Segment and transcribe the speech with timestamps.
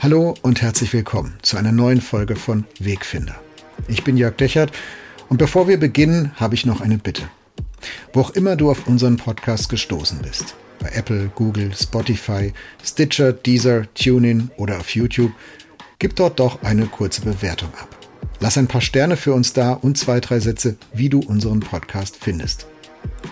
[0.00, 3.34] Hallo und herzlich willkommen zu einer neuen Folge von Wegfinder.
[3.88, 4.70] Ich bin Jörg Dechert
[5.28, 7.24] und bevor wir beginnen, habe ich noch eine Bitte.
[8.12, 12.52] Wo auch immer du auf unseren Podcast gestoßen bist, bei Apple, Google, Spotify,
[12.84, 15.32] Stitcher, Deezer, TuneIn oder auf YouTube,
[15.98, 17.88] gib dort doch eine kurze Bewertung ab.
[18.38, 22.18] Lass ein paar Sterne für uns da und zwei, drei Sätze, wie du unseren Podcast
[22.20, 22.68] findest.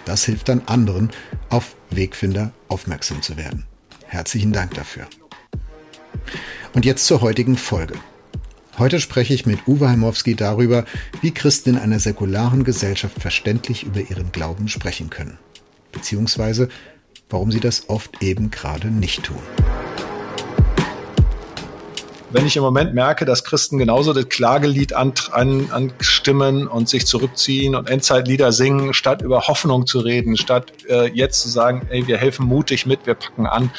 [0.05, 1.11] Das hilft dann anderen,
[1.49, 3.67] auf Wegfinder aufmerksam zu werden.
[4.09, 5.07] Herzlichen Dank dafür.
[6.75, 7.95] Und jetzt zur heutigen Folge.
[8.79, 10.85] Heute spreche ich mit Uwe Heimowski darüber,
[11.23, 15.39] wie Christen in einer säkularen Gesellschaft verständlich über ihren Glauben sprechen können.
[15.93, 16.69] Beziehungsweise,
[17.31, 19.41] warum sie das oft eben gerade nicht tun
[22.37, 27.07] wenn ich im Moment merke, dass Christen genauso das Klagelied an, an, anstimmen und sich
[27.07, 32.07] zurückziehen und Endzeitlieder singen, statt über Hoffnung zu reden, statt äh, jetzt zu sagen, ey,
[32.07, 33.71] wir helfen mutig mit, wir packen an,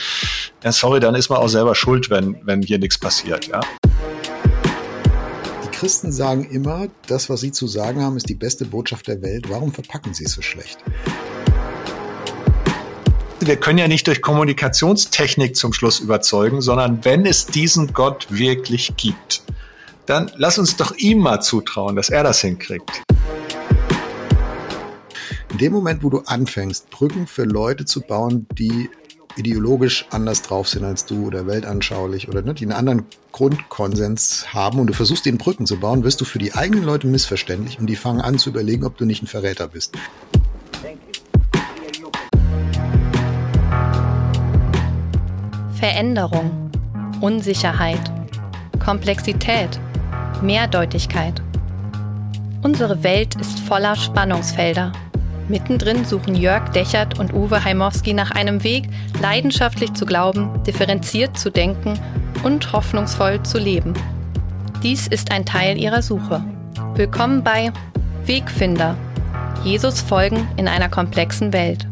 [0.63, 3.59] ja, sorry, dann ist man auch selber schuld, wenn, wenn hier nichts passiert, ja.
[5.63, 9.21] Die Christen sagen immer, das, was sie zu sagen haben, ist die beste Botschaft der
[9.21, 9.51] Welt.
[9.51, 10.79] Warum verpacken sie es so schlecht?
[13.39, 18.95] Wir können ja nicht durch Kommunikationstechnik zum Schluss überzeugen, sondern wenn es diesen Gott wirklich
[18.97, 19.43] gibt,
[20.05, 23.03] dann lass uns doch ihm mal zutrauen, dass er das hinkriegt.
[25.51, 28.89] In dem Moment, wo du anfängst, Brücken für Leute zu bauen, die
[29.37, 34.79] ideologisch anders drauf sind als du oder weltanschaulich oder ne, die einen anderen Grundkonsens haben
[34.79, 37.85] und du versuchst, den Brücken zu bauen, wirst du für die eigenen Leute missverständlich und
[37.87, 39.95] die fangen an zu überlegen, ob du nicht ein Verräter bist.
[45.79, 46.71] Veränderung,
[47.21, 48.01] Unsicherheit,
[48.83, 49.79] Komplexität,
[50.41, 51.39] Mehrdeutigkeit.
[52.63, 54.91] Unsere Welt ist voller Spannungsfelder.
[55.47, 58.89] Mittendrin suchen Jörg Dechert und Uwe Heimowski nach einem Weg,
[59.21, 61.93] leidenschaftlich zu glauben, differenziert zu denken
[62.43, 63.93] und hoffnungsvoll zu leben.
[64.81, 66.43] Dies ist ein Teil ihrer Suche.
[66.95, 67.71] Willkommen bei
[68.25, 68.97] Wegfinder.
[69.63, 71.87] Jesus folgen in einer komplexen Welt.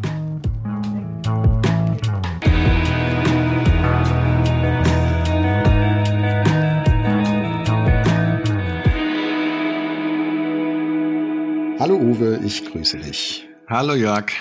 [11.85, 13.47] Hallo Uwe, ich grüße dich.
[13.67, 14.31] Hallo Jörg.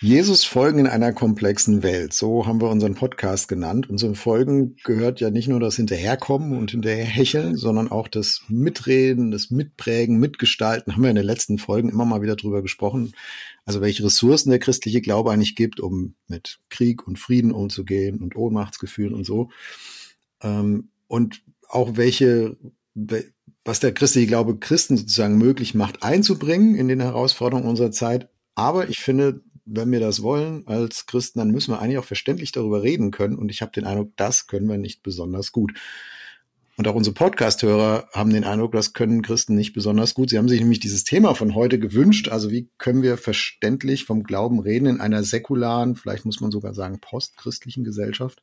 [0.00, 2.12] Jesus folgen in einer komplexen Welt.
[2.12, 3.88] So haben wir unseren Podcast genannt.
[3.88, 9.30] Und zum Folgen gehört ja nicht nur das Hinterherkommen und Hinterherhecheln, sondern auch das Mitreden,
[9.30, 10.92] das Mitprägen, Mitgestalten.
[10.92, 13.12] Haben wir in den letzten Folgen immer mal wieder drüber gesprochen.
[13.64, 18.34] Also welche Ressourcen der christliche Glaube eigentlich gibt, um mit Krieg und Frieden umzugehen und
[18.34, 19.50] Ohnmachtsgefühlen und so.
[20.42, 22.56] Ähm, und auch welche
[23.64, 28.28] was der christliche Glaube Christen sozusagen möglich macht, einzubringen in den Herausforderungen unserer Zeit.
[28.54, 32.52] Aber ich finde, wenn wir das wollen als Christen, dann müssen wir eigentlich auch verständlich
[32.52, 33.36] darüber reden können.
[33.36, 35.72] Und ich habe den Eindruck, das können wir nicht besonders gut.
[36.76, 40.30] Und auch unsere Podcast-Hörer haben den Eindruck, das können Christen nicht besonders gut.
[40.30, 42.28] Sie haben sich nämlich dieses Thema von heute gewünscht.
[42.28, 46.72] Also wie können wir verständlich vom Glauben reden in einer säkularen, vielleicht muss man sogar
[46.72, 48.42] sagen postchristlichen Gesellschaft?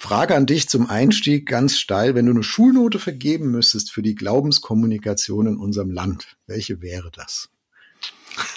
[0.00, 2.14] Frage an dich zum Einstieg ganz steil.
[2.14, 7.50] Wenn du eine Schulnote vergeben müsstest für die Glaubenskommunikation in unserem Land, welche wäre das?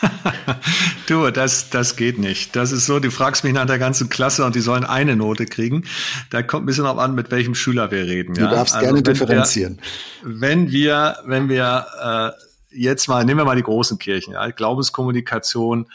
[1.07, 2.55] du, das, das geht nicht.
[2.55, 5.45] Das ist so, du fragst mich nach der ganzen Klasse und die sollen eine Note
[5.45, 5.83] kriegen.
[6.29, 8.35] Da kommt ein bisschen auch an, mit welchem Schüler wir reden.
[8.35, 8.49] Du ja?
[8.49, 9.81] darfst also gerne differenzieren.
[10.23, 12.43] Wir, wenn wir, wenn wir äh,
[12.73, 15.87] jetzt mal, nehmen wir mal die großen Kirchen, ja, Glaubenskommunikation,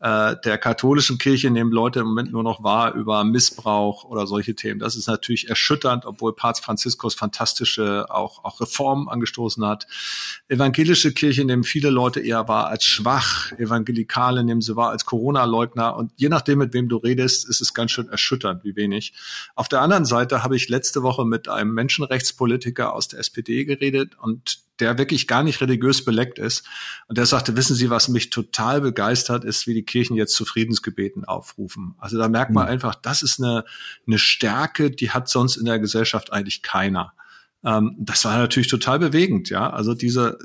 [0.00, 4.54] äh, der katholischen Kirche nehmen Leute im Moment nur noch wahr über Missbrauch oder solche
[4.54, 4.80] Themen.
[4.80, 9.86] Das ist natürlich erschütternd, obwohl Papst Franziskus fantastische auch, auch Reformen angestoßen hat.
[10.48, 13.52] Evangelische Kirche nehmen viele Leute eher wahr als schwach.
[13.58, 15.94] Evangelikale nehmen sie wahr als Corona-Leugner.
[15.94, 19.12] Und je nachdem, mit wem du redest, ist es ganz schön erschütternd, wie wenig.
[19.54, 24.16] Auf der anderen Seite habe ich letzte Woche mit einem Menschenrechtspolitiker aus der SPD geredet
[24.18, 26.66] und der wirklich gar nicht religiös beleckt ist.
[27.08, 30.44] Und der sagte, wissen Sie, was mich total begeistert, ist, wie die Kirchen jetzt zu
[30.44, 31.94] Friedensgebeten aufrufen.
[31.98, 32.72] Also da merkt man mhm.
[32.72, 33.64] einfach, das ist eine,
[34.06, 37.12] eine Stärke, die hat sonst in der Gesellschaft eigentlich keiner.
[37.64, 39.70] Ähm, das war natürlich total bewegend, ja.
[39.70, 40.38] Also diese,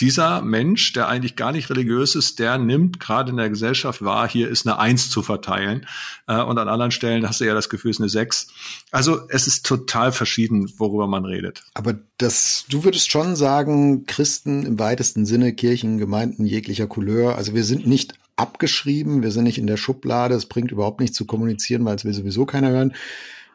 [0.00, 4.28] dieser Mensch, der eigentlich gar nicht religiös ist, der nimmt gerade in der Gesellschaft wahr,
[4.28, 5.86] hier ist eine Eins zu verteilen.
[6.26, 8.48] Äh, und an anderen Stellen hast du ja das Gefühl, es ist eine Sechs.
[8.90, 11.64] Also es ist total verschieden, worüber man redet.
[11.74, 17.54] Aber das, du würdest schon sagen, Christen im weitesten Sinne, Kirchen, Gemeinden jeglicher Couleur, also
[17.54, 21.24] wir sind nicht abgeschrieben, wir sind nicht in der Schublade, es bringt überhaupt nichts zu
[21.24, 22.94] kommunizieren, weil es will sowieso keiner hören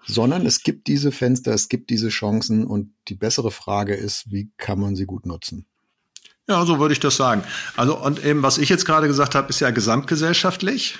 [0.03, 4.51] sondern es gibt diese Fenster, es gibt diese Chancen und die bessere Frage ist, wie
[4.57, 5.67] kann man sie gut nutzen?
[6.51, 7.45] Ja, so würde ich das sagen.
[7.77, 10.99] Also, und eben, was ich jetzt gerade gesagt habe, ist ja gesamtgesellschaftlich.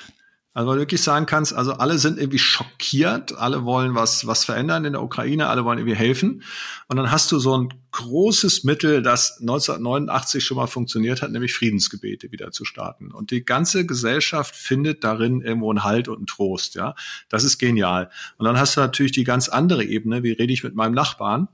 [0.54, 4.46] Also weil du wirklich sagen kannst, also alle sind irgendwie schockiert, alle wollen was, was
[4.46, 6.44] verändern in der Ukraine, alle wollen irgendwie helfen.
[6.88, 11.54] Und dann hast du so ein großes Mittel, das 1989 schon mal funktioniert hat, nämlich
[11.54, 13.12] Friedensgebete wieder zu starten.
[13.12, 16.96] Und die ganze Gesellschaft findet darin irgendwo einen Halt und einen Trost, ja.
[17.28, 18.10] Das ist genial.
[18.38, 21.50] Und dann hast du natürlich die ganz andere Ebene, wie rede ich mit meinem Nachbarn?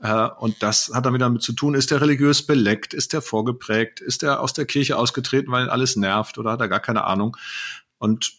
[0.00, 4.00] Äh, und das hat damit damit zu tun, ist der religiös beleckt, ist der vorgeprägt,
[4.00, 7.36] ist er aus der Kirche ausgetreten, weil alles nervt oder hat er gar keine Ahnung.
[7.98, 8.32] Und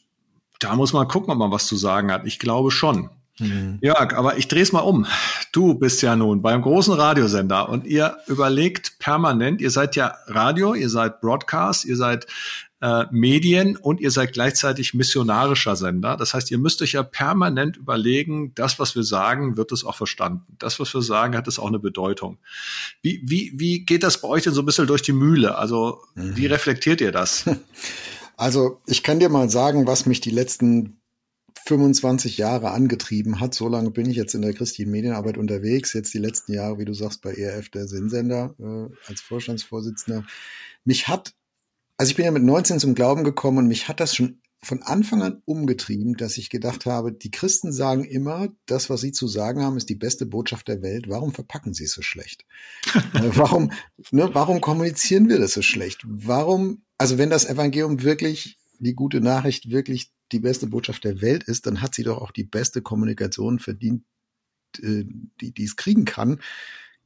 [0.60, 2.26] da muss man gucken, ob man was zu sagen hat.
[2.26, 3.10] Ich glaube schon.
[3.40, 3.80] Mhm.
[3.82, 5.06] Jörg, aber ich drehe es mal um.
[5.52, 10.74] Du bist ja nun beim großen Radiosender und ihr überlegt permanent, ihr seid ja Radio,
[10.74, 12.28] ihr seid Broadcast, ihr seid
[12.86, 16.18] äh, Medien und ihr seid gleichzeitig missionarischer Sender.
[16.18, 19.96] Das heißt, ihr müsst euch ja permanent überlegen, das, was wir sagen, wird es auch
[19.96, 20.56] verstanden.
[20.60, 22.38] Das, was wir sagen, hat es auch eine Bedeutung.
[23.02, 25.58] Wie, wie, wie geht das bei euch denn so ein bisschen durch die Mühle?
[25.58, 26.38] Also, mhm.
[26.38, 27.46] wie reflektiert ihr das?
[28.38, 31.00] Also ich kann dir mal sagen, was mich die letzten
[31.68, 33.54] 25 Jahre angetrieben hat.
[33.54, 35.94] So lange bin ich jetzt in der christlichen Medienarbeit unterwegs.
[35.94, 40.26] Jetzt die letzten Jahre, wie du sagst, bei ERF der Sinnsender äh, als Vorstandsvorsitzender.
[40.84, 41.34] Mich hat,
[41.98, 44.82] also ich bin ja mit 19 zum Glauben gekommen und mich hat das schon von
[44.82, 49.28] Anfang an umgetrieben, dass ich gedacht habe, die Christen sagen immer, das, was sie zu
[49.28, 51.08] sagen haben, ist die beste Botschaft der Welt.
[51.08, 52.46] Warum verpacken sie es so schlecht?
[53.14, 53.72] Äh, warum,
[54.12, 56.02] ne, warum kommunizieren wir das so schlecht?
[56.06, 61.44] Warum also wenn das Evangelium wirklich, die gute Nachricht wirklich die beste Botschaft der Welt
[61.44, 64.04] ist, dann hat sie doch auch die beste Kommunikation verdient,
[64.82, 65.04] äh,
[65.42, 66.42] die, die es kriegen kann.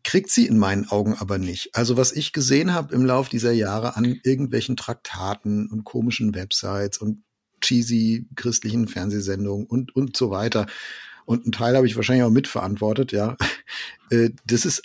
[0.03, 1.75] Kriegt sie in meinen Augen aber nicht.
[1.75, 6.97] Also was ich gesehen habe im Lauf dieser Jahre an irgendwelchen Traktaten und komischen Websites
[6.97, 7.23] und
[7.61, 10.67] cheesy christlichen Fernsehsendungen und, und so weiter.
[11.25, 13.35] Und einen Teil habe ich wahrscheinlich auch mitverantwortet, ja.
[14.11, 14.81] Äh, das ist,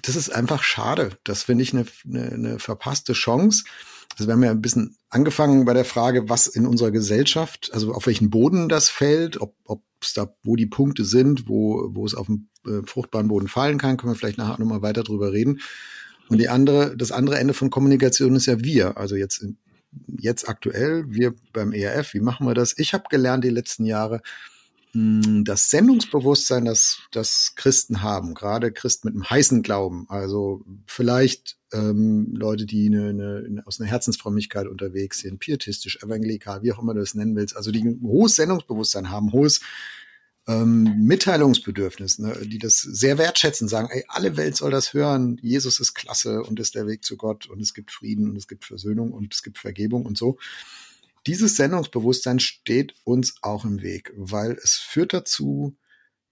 [0.00, 1.18] das ist einfach schade.
[1.24, 3.64] Das finde ich eine, eine, eine verpasste Chance.
[4.12, 7.92] Also wir haben ja ein bisschen angefangen bei der Frage, was in unserer Gesellschaft, also
[7.92, 12.06] auf welchen Boden das fällt, ob, ob es da, wo die Punkte sind, wo, wo
[12.06, 15.32] es auf dem äh, fruchtbaren Boden fallen kann, können wir vielleicht nachher nochmal weiter drüber
[15.32, 15.60] reden.
[16.28, 18.96] Und die andere, das andere Ende von Kommunikation ist ja wir.
[18.96, 19.46] Also jetzt,
[20.06, 22.78] jetzt aktuell, wir beim ERF, wie machen wir das?
[22.78, 24.22] Ich habe gelernt die letzten Jahre,
[24.92, 31.58] hm, das Sendungsbewusstsein, das, das Christen haben, gerade Christen mit einem heißen Glauben, also vielleicht
[31.72, 33.08] ähm, Leute, die eine,
[33.44, 37.56] eine, aus einer Herzensfrömmigkeit unterwegs sind, pietistisch, evangelikal, wie auch immer du es nennen willst,
[37.56, 39.60] also die ein hohes Sendungsbewusstsein haben, hohes
[40.46, 45.80] ähm, Mitteilungsbedürfnis, ne, die das sehr wertschätzen, sagen, ey, alle Welt soll das hören, Jesus
[45.80, 48.64] ist klasse und ist der Weg zu Gott und es gibt Frieden und es gibt
[48.64, 50.38] Versöhnung und es gibt Vergebung und so.
[51.26, 55.76] Dieses Sendungsbewusstsein steht uns auch im Weg, weil es führt dazu,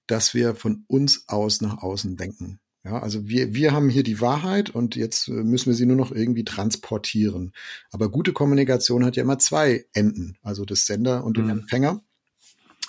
[0.06, 2.60] dass wir von uns aus nach außen denken.
[2.84, 5.96] Ja, also wir, wir haben hier die Wahrheit und jetzt äh, müssen wir sie nur
[5.96, 7.52] noch irgendwie transportieren.
[7.92, 11.50] Aber gute Kommunikation hat ja immer zwei Enden, also das Sender und den mhm.
[11.50, 12.02] Empfänger.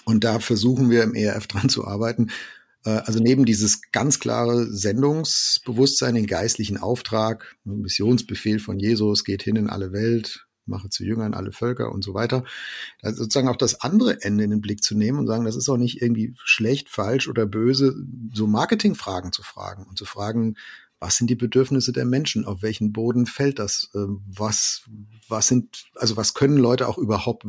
[0.05, 2.29] Und da versuchen wir im ERF dran zu arbeiten.
[2.85, 9.55] Äh, also neben dieses ganz klare Sendungsbewusstsein, den geistlichen Auftrag, Missionsbefehl von Jesus, geht hin
[9.55, 12.43] in alle Welt, mache zu Jüngern alle Völker und so weiter.
[13.01, 15.69] Also sozusagen auch das andere Ende in den Blick zu nehmen und sagen, das ist
[15.69, 17.95] auch nicht irgendwie schlecht, falsch oder böse,
[18.33, 20.55] so Marketingfragen zu fragen und zu fragen,
[20.99, 22.45] was sind die Bedürfnisse der Menschen?
[22.45, 23.89] Auf welchen Boden fällt das?
[23.93, 24.83] Ähm, was,
[25.27, 27.45] was sind, also was können Leute auch überhaupt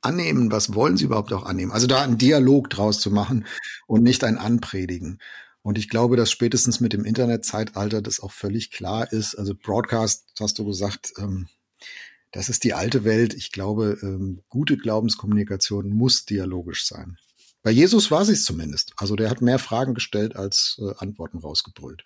[0.00, 0.50] annehmen?
[0.52, 1.72] Was wollen sie überhaupt auch annehmen?
[1.72, 3.46] Also da einen Dialog draus zu machen
[3.86, 5.18] und nicht ein Anpredigen.
[5.62, 9.34] Und ich glaube, dass spätestens mit dem Internetzeitalter das auch völlig klar ist.
[9.34, 11.48] Also Broadcast, hast du gesagt, ähm,
[12.30, 13.34] das ist die alte Welt.
[13.34, 17.18] Ich glaube, ähm, gute Glaubenskommunikation muss dialogisch sein.
[17.62, 18.92] Bei Jesus war sie es zumindest.
[18.96, 22.04] Also der hat mehr Fragen gestellt als äh, Antworten rausgebrüllt.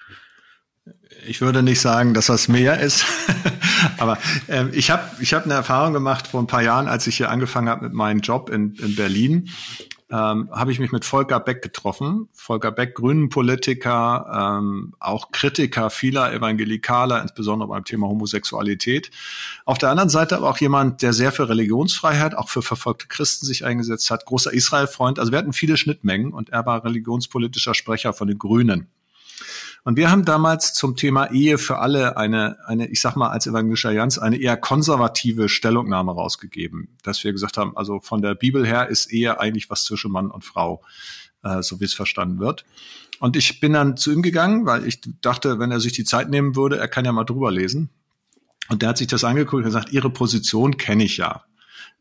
[1.26, 3.04] Ich würde nicht sagen, dass das mehr ist,
[3.98, 7.16] aber äh, ich habe ich hab eine Erfahrung gemacht vor ein paar Jahren, als ich
[7.16, 9.48] hier angefangen habe mit meinem Job in, in Berlin
[10.12, 12.28] ähm, habe ich mich mit Volker Beck getroffen.
[12.34, 19.10] Volker Beck, Grünen-Politiker, ähm, auch Kritiker vieler Evangelikaler, insbesondere beim Thema Homosexualität.
[19.64, 23.46] Auf der anderen Seite aber auch jemand, der sehr für Religionsfreiheit, auch für verfolgte Christen
[23.46, 25.18] sich eingesetzt hat, großer Israel-Freund.
[25.18, 28.88] Also wir hatten viele Schnittmengen und er war religionspolitischer Sprecher von den Grünen.
[29.84, 33.48] Und wir haben damals zum Thema Ehe für alle eine, eine, ich sag mal als
[33.48, 38.64] evangelischer Allianz, eine eher konservative Stellungnahme rausgegeben, dass wir gesagt haben, also von der Bibel
[38.64, 40.82] her ist Ehe eigentlich was zwischen Mann und Frau,
[41.42, 42.64] äh, so wie es verstanden wird.
[43.18, 46.30] Und ich bin dann zu ihm gegangen, weil ich dachte, wenn er sich die Zeit
[46.30, 47.90] nehmen würde, er kann ja mal drüber lesen.
[48.68, 51.44] Und der hat sich das angeguckt und gesagt, Ihre Position kenne ich ja.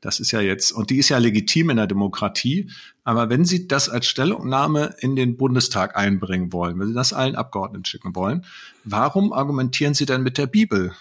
[0.01, 2.69] Das ist ja jetzt, und die ist ja legitim in der Demokratie.
[3.03, 7.35] Aber wenn Sie das als Stellungnahme in den Bundestag einbringen wollen, wenn Sie das allen
[7.35, 8.43] Abgeordneten schicken wollen,
[8.83, 10.93] warum argumentieren Sie denn mit der Bibel?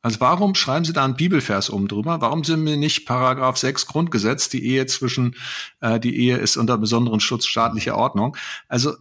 [0.00, 2.20] Also warum schreiben Sie da einen Bibelvers oben drüber?
[2.20, 5.34] Warum sind wir nicht Paragraph 6 Grundgesetz, die Ehe zwischen,
[5.80, 8.36] äh, die Ehe ist unter besonderen Schutz staatlicher Ordnung?
[8.68, 8.94] Also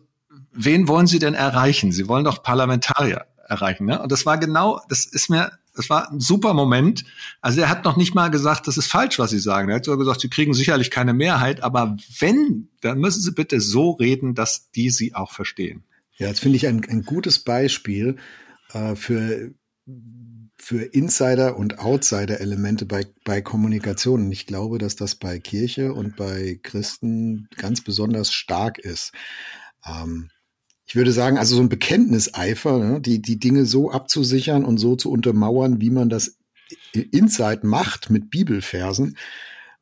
[0.51, 1.91] wen wollen Sie denn erreichen?
[1.91, 3.85] Sie wollen doch Parlamentarier erreichen.
[3.85, 4.01] Ne?
[4.01, 7.05] Und das war genau, das ist mir, das war ein super Moment.
[7.41, 9.69] Also er hat noch nicht mal gesagt, das ist falsch, was Sie sagen.
[9.69, 13.59] Er hat sogar gesagt, Sie kriegen sicherlich keine Mehrheit, aber wenn, dann müssen Sie bitte
[13.61, 15.83] so reden, dass die Sie auch verstehen.
[16.17, 18.15] Ja, das finde ich ein, ein gutes Beispiel
[18.73, 19.51] äh, für
[20.57, 24.25] für Insider- und Outsider-Elemente bei, bei Kommunikation.
[24.25, 29.11] Und ich glaube, dass das bei Kirche und bei Christen ganz besonders stark ist.
[29.85, 30.31] Ähm,
[30.95, 34.95] ich würde sagen, also so ein Bekenntniseifer, ne, die, die Dinge so abzusichern und so
[34.95, 36.37] zu untermauern, wie man das
[36.93, 39.17] Inside macht mit Bibelversen,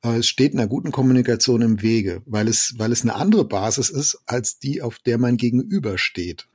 [0.02, 4.24] äh, steht einer guten Kommunikation im Wege, weil es, weil es eine andere Basis ist,
[4.26, 6.48] als die, auf der mein Gegenüber steht.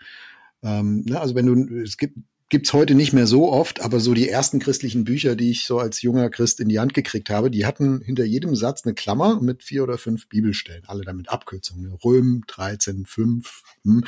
[0.65, 2.19] Ähm, ne, also wenn du, es gibt
[2.49, 5.79] gibt's heute nicht mehr so oft, aber so die ersten christlichen Bücher, die ich so
[5.79, 9.41] als junger Christ in die Hand gekriegt habe, die hatten hinter jedem Satz eine Klammer
[9.41, 11.93] mit vier oder fünf Bibelstellen, alle damit Abkürzungen.
[11.93, 13.63] Röm 13, 5.
[13.85, 14.05] Hm.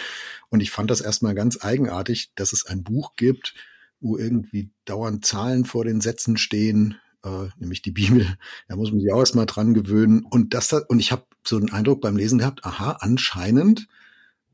[0.49, 3.55] Und ich fand das erstmal ganz eigenartig, dass es ein Buch gibt,
[4.01, 8.27] wo irgendwie dauernd Zahlen vor den Sätzen stehen, äh, nämlich die Bibel.
[8.69, 10.25] Da muss man sich auch erstmal dran gewöhnen.
[10.25, 13.87] Und das, und ich habe so den Eindruck beim Lesen gehabt, aha, anscheinend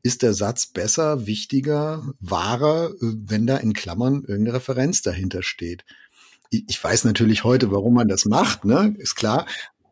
[0.07, 5.83] ist der Satz besser, wichtiger, wahrer, wenn da in Klammern irgendeine Referenz dahinter steht.
[6.49, 8.95] Ich weiß natürlich heute, warum man das macht, ne?
[8.99, 9.45] Ist klar.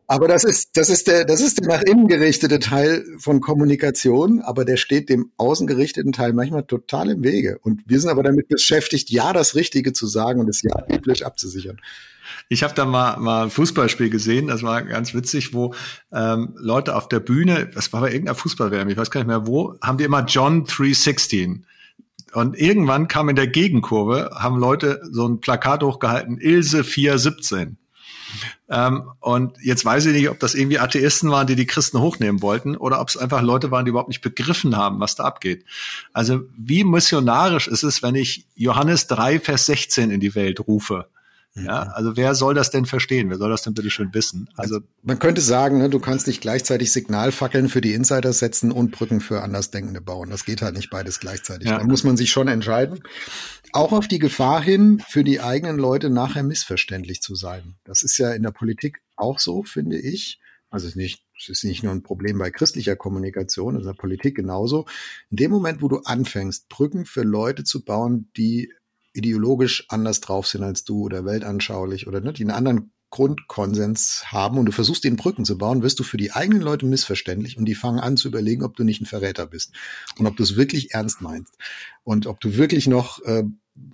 [0.06, 4.40] Aber das ist, das ist der, das ist der nach innen gerichtete Teil von Kommunikation,
[4.40, 7.58] aber der steht dem außen gerichteten Teil manchmal total im Wege.
[7.60, 11.22] Und wir sind aber damit beschäftigt, ja das Richtige zu sagen und es ja biblisch
[11.22, 11.78] abzusichern.
[12.48, 15.74] Ich habe da mal, mal ein Fußballspiel gesehen, das war ganz witzig, wo
[16.12, 19.46] ähm, Leute auf der Bühne, das war bei irgendeiner Fußballwärme, ich weiß gar nicht mehr
[19.46, 21.66] wo, haben die immer John 316.
[22.32, 27.78] Und irgendwann kam in der Gegenkurve, haben Leute so ein Plakat hochgehalten, Ilse 417.
[28.68, 32.42] Ähm, und jetzt weiß ich nicht, ob das irgendwie Atheisten waren, die die Christen hochnehmen
[32.42, 35.64] wollten, oder ob es einfach Leute waren, die überhaupt nicht begriffen haben, was da abgeht.
[36.12, 41.06] Also wie missionarisch ist es, wenn ich Johannes 3, Vers 16 in die Welt rufe?
[41.56, 43.30] Ja, also wer soll das denn verstehen?
[43.30, 44.48] Wer soll das denn bitte schön wissen?
[44.56, 48.90] Also man könnte sagen, ne, du kannst nicht gleichzeitig Signalfackeln für die Insider setzen und
[48.90, 50.28] Brücken für Andersdenkende bauen.
[50.30, 51.68] Das geht halt nicht beides gleichzeitig.
[51.68, 51.78] Ja.
[51.78, 53.00] Da muss man sich schon entscheiden.
[53.72, 57.76] Auch auf die Gefahr hin, für die eigenen Leute nachher missverständlich zu sein.
[57.84, 60.38] Das ist ja in der Politik auch so, finde ich.
[60.68, 63.94] Also es ist nicht, es ist nicht nur ein Problem bei christlicher Kommunikation, in der
[63.94, 64.86] Politik genauso.
[65.30, 68.72] In dem Moment, wo du anfängst, Brücken für Leute zu bauen, die
[69.16, 74.58] ideologisch anders drauf sind als du oder weltanschaulich oder ne, die einen anderen Grundkonsens haben
[74.58, 77.64] und du versuchst, den Brücken zu bauen, wirst du für die eigenen Leute missverständlich und
[77.64, 79.72] die fangen an zu überlegen, ob du nicht ein Verräter bist
[80.18, 81.56] und ob du es wirklich ernst meinst
[82.02, 83.44] und ob du wirklich noch äh,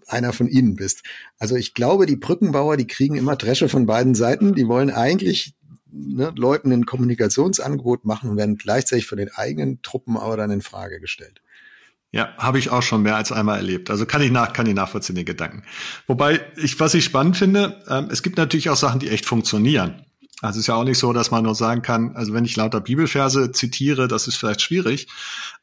[0.06, 1.02] einer von ihnen bist.
[1.38, 4.54] Also ich glaube, die Brückenbauer, die kriegen immer Dresche von beiden Seiten.
[4.54, 5.54] Die wollen eigentlich
[5.90, 10.62] ne, Leuten ein Kommunikationsangebot machen und werden gleichzeitig von den eigenen Truppen aber dann in
[10.62, 11.42] Frage gestellt.
[12.14, 13.88] Ja, habe ich auch schon mehr als einmal erlebt.
[13.90, 15.64] Also kann ich nach, kann ich nachvollziehen den Gedanken.
[16.06, 20.04] Wobei ich, was ich spannend finde, ähm, es gibt natürlich auch Sachen, die echt funktionieren.
[20.42, 22.56] Also es ist ja auch nicht so, dass man nur sagen kann, also wenn ich
[22.56, 25.08] lauter Bibelverse zitiere, das ist vielleicht schwierig,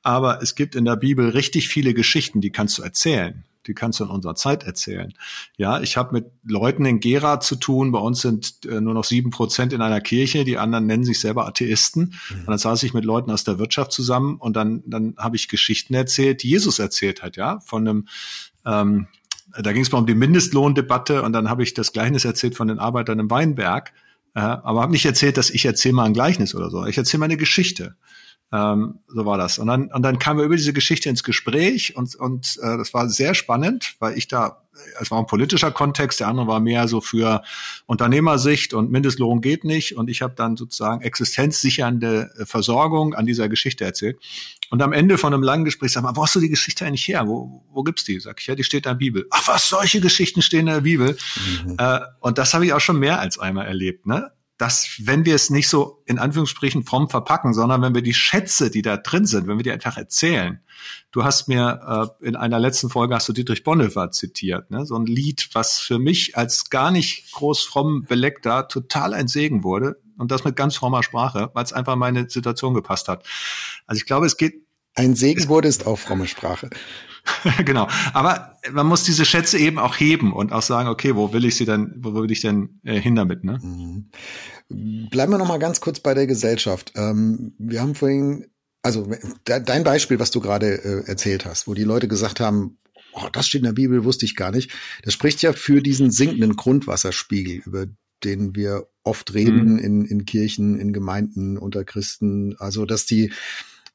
[0.02, 4.00] aber es gibt in der Bibel richtig viele Geschichten, die kannst du erzählen die kannst
[4.00, 5.14] du in unserer Zeit erzählen.
[5.56, 7.92] Ja, ich habe mit Leuten in Gera zu tun.
[7.92, 10.44] Bei uns sind äh, nur noch sieben Prozent in einer Kirche.
[10.44, 12.16] Die anderen nennen sich selber Atheisten.
[12.30, 12.40] Mhm.
[12.40, 15.50] Und dann saß ich mit Leuten aus der Wirtschaft zusammen und dann, dann habe ich
[15.50, 18.08] Geschichten erzählt, die Jesus erzählt hat, ja, von einem
[18.66, 19.08] ähm,
[19.58, 22.68] da ging es mal um die Mindestlohndebatte und dann habe ich das Gleichnis erzählt von
[22.68, 23.94] den Arbeitern im Weinberg,
[24.40, 26.86] aber habe nicht erzählt, dass ich erzähle mal ein Gleichnis oder so.
[26.86, 27.96] Ich erzähle mal eine Geschichte.
[28.52, 29.60] Ähm, so war das.
[29.60, 32.94] Und dann, und dann kamen wir über diese Geschichte ins Gespräch und, und äh, das
[32.96, 34.64] war sehr spannend, weil ich da,
[35.00, 37.44] es war ein politischer Kontext, der andere war mehr so für
[37.86, 39.96] Unternehmersicht und Mindestlohn geht nicht.
[39.98, 44.18] Und ich habe dann sozusagen existenzsichernde Versorgung an dieser Geschichte erzählt.
[44.72, 47.08] Und am Ende von einem langen Gespräch sag mal, wo hast du die Geschichte eigentlich
[47.08, 47.28] her?
[47.28, 48.20] Wo, wo gibt's die?
[48.20, 49.28] Sag ich, ja, die steht in der Bibel.
[49.32, 51.18] Ach was, solche Geschichten stehen in der Bibel.
[51.66, 51.76] Mhm.
[51.78, 54.06] Äh, und das habe ich auch schon mehr als einmal erlebt.
[54.06, 54.32] Ne?
[54.60, 58.70] Dass wenn wir es nicht so in Anführungsstrichen fromm verpacken, sondern wenn wir die Schätze,
[58.70, 60.60] die da drin sind, wenn wir die einfach erzählen.
[61.12, 64.86] Du hast mir äh, in einer letzten Folge hast du Dietrich Bonhoeffer zitiert, ne?
[64.86, 69.64] so ein Lied, was für mich als gar nicht groß fromm beleckter total ein Segen
[69.64, 73.26] wurde und das mit ganz frommer Sprache, weil es einfach meine Situation gepasst hat.
[73.88, 74.66] Also ich glaube, es geht
[74.96, 76.70] ein Segen wurde ist auch fromme Sprache.
[77.66, 77.88] genau.
[78.14, 81.56] Aber man muss diese Schätze eben auch heben und auch sagen, okay, wo will ich
[81.56, 83.60] sie denn, wo will ich denn äh, hin damit, ne?
[83.62, 84.10] Mhm.
[85.10, 86.94] Bleiben wir noch mal ganz kurz bei der Gesellschaft.
[86.96, 88.46] Ähm, wir haben vorhin,
[88.84, 89.10] also
[89.48, 92.78] de dein Beispiel, was du gerade äh, erzählt hast, wo die Leute gesagt haben,
[93.14, 94.72] oh, das steht in der Bibel, wusste ich gar nicht.
[95.04, 97.88] Das spricht ja für diesen sinkenden Grundwasserspiegel, über
[98.24, 99.80] den wir oft reden mhm.
[99.80, 102.56] in, in Kirchen, in Gemeinden, unter Christen.
[102.60, 103.32] Also, dass die,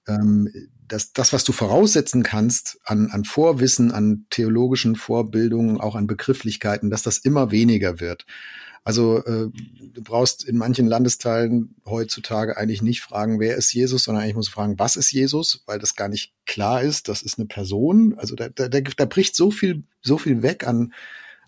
[0.09, 0.49] ähm,
[0.89, 6.91] dass das, was du voraussetzen kannst an, an Vorwissen, an theologischen Vorbildungen, auch an Begrifflichkeiten,
[6.91, 8.27] dass das immer weniger wird.
[8.85, 14.23] Also äh, du brauchst in manchen Landesteilen heutzutage eigentlich nicht fragen, wer ist Jesus, sondern
[14.23, 17.09] eigentlich musst du fragen, was ist Jesus, weil das gar nicht klar ist.
[17.09, 18.15] Das ist eine Person.
[18.19, 20.93] Also da, da, da bricht so viel, so viel weg an,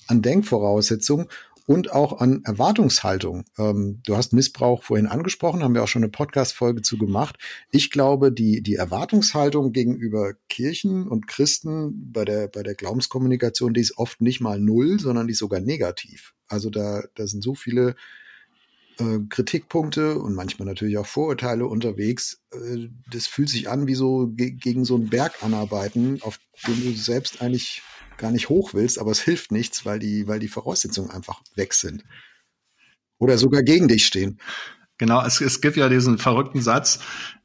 [0.07, 1.29] an Denkvoraussetzungen
[1.67, 3.45] und auch an Erwartungshaltung.
[3.59, 7.37] Ähm, du hast Missbrauch vorhin angesprochen, haben wir auch schon eine Podcast-Folge zu gemacht.
[7.71, 13.81] Ich glaube, die, die Erwartungshaltung gegenüber Kirchen und Christen bei der, bei der Glaubenskommunikation, die
[13.81, 16.35] ist oft nicht mal null, sondern die ist sogar negativ.
[16.49, 17.97] Also da, da sind so viele
[18.99, 22.41] äh, Kritikpunkte und manchmal natürlich auch Vorurteile unterwegs.
[22.53, 26.81] Äh, das fühlt sich an wie so ge gegen so einen Berg anarbeiten, auf den
[26.83, 27.83] du selbst eigentlich
[28.19, 31.75] gar nicht hoch willst, aber es hilft nichts, weil die, weil die Voraussetzungen einfach weg
[31.75, 32.05] sind.
[33.19, 34.39] Oder sogar gegen dich stehen.
[34.99, 37.01] Genau, es, es gibt ja diesen verrückten Satz,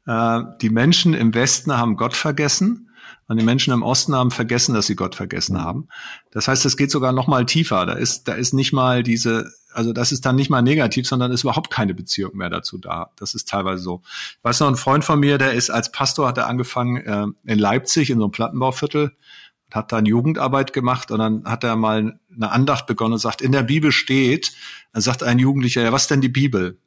[0.06, 2.90] äh, die Menschen im Westen haben Gott vergessen
[3.28, 5.88] und die Menschen im Osten haben vergessen, dass sie Gott vergessen haben.
[6.30, 7.86] Das heißt, es geht sogar noch mal tiefer.
[7.86, 11.32] Da ist, da ist nicht mal diese, also das ist dann nicht mal negativ, sondern
[11.32, 13.10] ist überhaupt keine Beziehung mehr dazu da.
[13.16, 14.02] Das ist teilweise so.
[14.04, 17.26] Ich weiß noch, ein Freund von mir, der ist als Pastor, hat er angefangen äh,
[17.44, 19.12] in Leipzig in so einem Plattenbauviertel,
[19.74, 23.52] hat dann Jugendarbeit gemacht und dann hat er mal eine Andacht begonnen und sagt, in
[23.52, 24.52] der Bibel steht,
[24.92, 26.78] dann sagt ein Jugendlicher, ja, was denn die Bibel?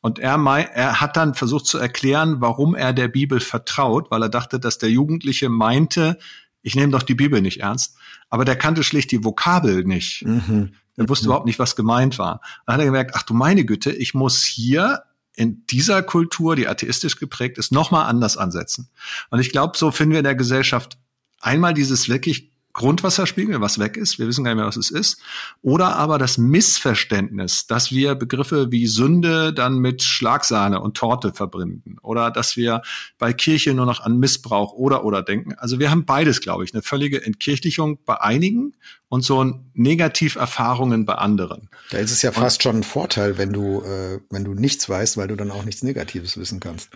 [0.00, 4.28] Und er, er hat dann versucht zu erklären, warum er der Bibel vertraut, weil er
[4.28, 6.18] dachte, dass der Jugendliche meinte,
[6.62, 7.96] ich nehme doch die Bibel nicht ernst.
[8.28, 10.24] Aber der kannte schlicht die Vokabel nicht.
[10.24, 10.74] Mhm.
[10.96, 11.28] Er wusste mhm.
[11.28, 12.40] überhaupt nicht, was gemeint war.
[12.66, 15.02] Dann hat er gemerkt, ach du meine Güte, ich muss hier
[15.34, 18.88] in dieser Kultur, die atheistisch geprägt ist, nochmal anders ansetzen.
[19.30, 20.98] Und ich glaube, so finden wir in der Gesellschaft
[21.46, 25.18] einmal dieses wirklich Grundwasserspiegel, was weg ist, wir wissen gar nicht mehr, was es ist,
[25.62, 31.96] oder aber das Missverständnis, dass wir Begriffe wie Sünde dann mit Schlagsahne und Torte verbinden
[32.02, 32.82] oder dass wir
[33.18, 35.54] bei Kirche nur noch an Missbrauch oder oder denken.
[35.54, 38.74] Also wir haben beides, glaube ich, eine völlige Entkirchlichung bei einigen
[39.08, 41.70] und so Negativerfahrungen bei anderen.
[41.90, 45.16] Da ist es ja fast schon ein Vorteil, wenn du äh, wenn du nichts weißt,
[45.16, 46.90] weil du dann auch nichts Negatives wissen kannst.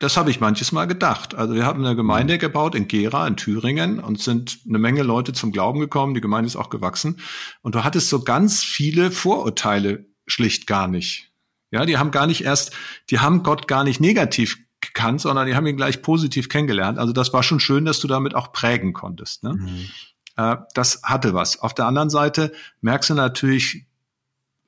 [0.00, 1.34] Das habe ich manches Mal gedacht.
[1.34, 5.32] Also wir haben eine Gemeinde gebaut in Gera in Thüringen und sind eine Menge Leute
[5.32, 6.14] zum Glauben gekommen.
[6.14, 7.20] Die Gemeinde ist auch gewachsen.
[7.62, 11.30] Und du hattest so ganz viele Vorurteile schlicht gar nicht.
[11.70, 12.72] Ja, die haben gar nicht erst,
[13.10, 16.98] die haben Gott gar nicht negativ gekannt, sondern die haben ihn gleich positiv kennengelernt.
[16.98, 19.42] Also das war schon schön, dass du damit auch prägen konntest.
[19.42, 19.54] Ne?
[19.54, 19.88] Mhm.
[20.36, 21.60] Äh, das hatte was.
[21.60, 23.86] Auf der anderen Seite merkst du natürlich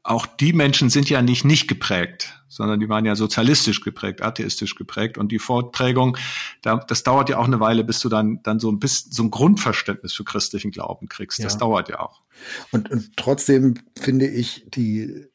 [0.06, 4.74] auch die Menschen sind ja nicht nicht geprägt, sondern die waren ja sozialistisch geprägt, atheistisch
[4.76, 6.16] geprägt und die Fortprägung,
[6.62, 9.24] da, das dauert ja auch eine Weile, bis du dann dann so ein bisschen so
[9.24, 11.42] ein Grundverständnis für christlichen Glauben kriegst.
[11.42, 12.22] Das dauert ja auch.
[12.70, 15.26] Und, und trotzdem finde ich die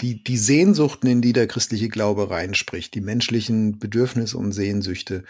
[0.00, 5.24] die, die Sehnsuchten, in die der christliche Glaube reinspricht, die menschlichen Bedürfnisse und Sehnsüchte,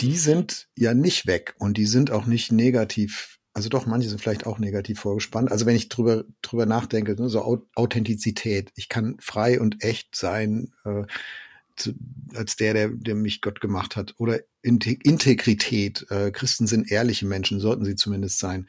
[0.00, 4.20] die sind ja nicht weg und die sind auch nicht negativ also doch, manche sind
[4.20, 5.52] vielleicht auch negativ vorgespannt.
[5.52, 8.72] Also wenn ich drüber, drüber nachdenke, ne, so Authentizität.
[8.76, 11.04] Ich kann frei und echt sein, äh,
[11.76, 11.92] zu,
[12.34, 14.14] als der, der, der mich Gott gemacht hat.
[14.18, 16.06] Oder Integrität.
[16.10, 18.68] Äh, Christen sind ehrliche Menschen, sollten sie zumindest sein.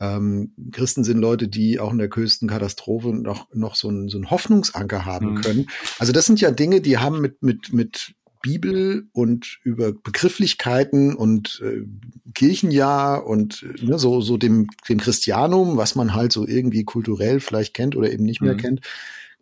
[0.00, 4.18] Ähm, Christen sind Leute, die auch in der größten Katastrophe noch, noch so einen, so
[4.18, 5.40] einen Hoffnungsanker haben mhm.
[5.40, 5.70] können.
[5.98, 11.62] Also das sind ja Dinge, die haben mit, mit, mit Bibel und über Begrifflichkeiten und
[11.64, 11.82] äh,
[12.34, 17.74] Kirchenjahr und ne, so, so dem, dem Christianum, was man halt so irgendwie kulturell vielleicht
[17.74, 18.58] kennt oder eben nicht mehr mhm.
[18.58, 18.80] kennt,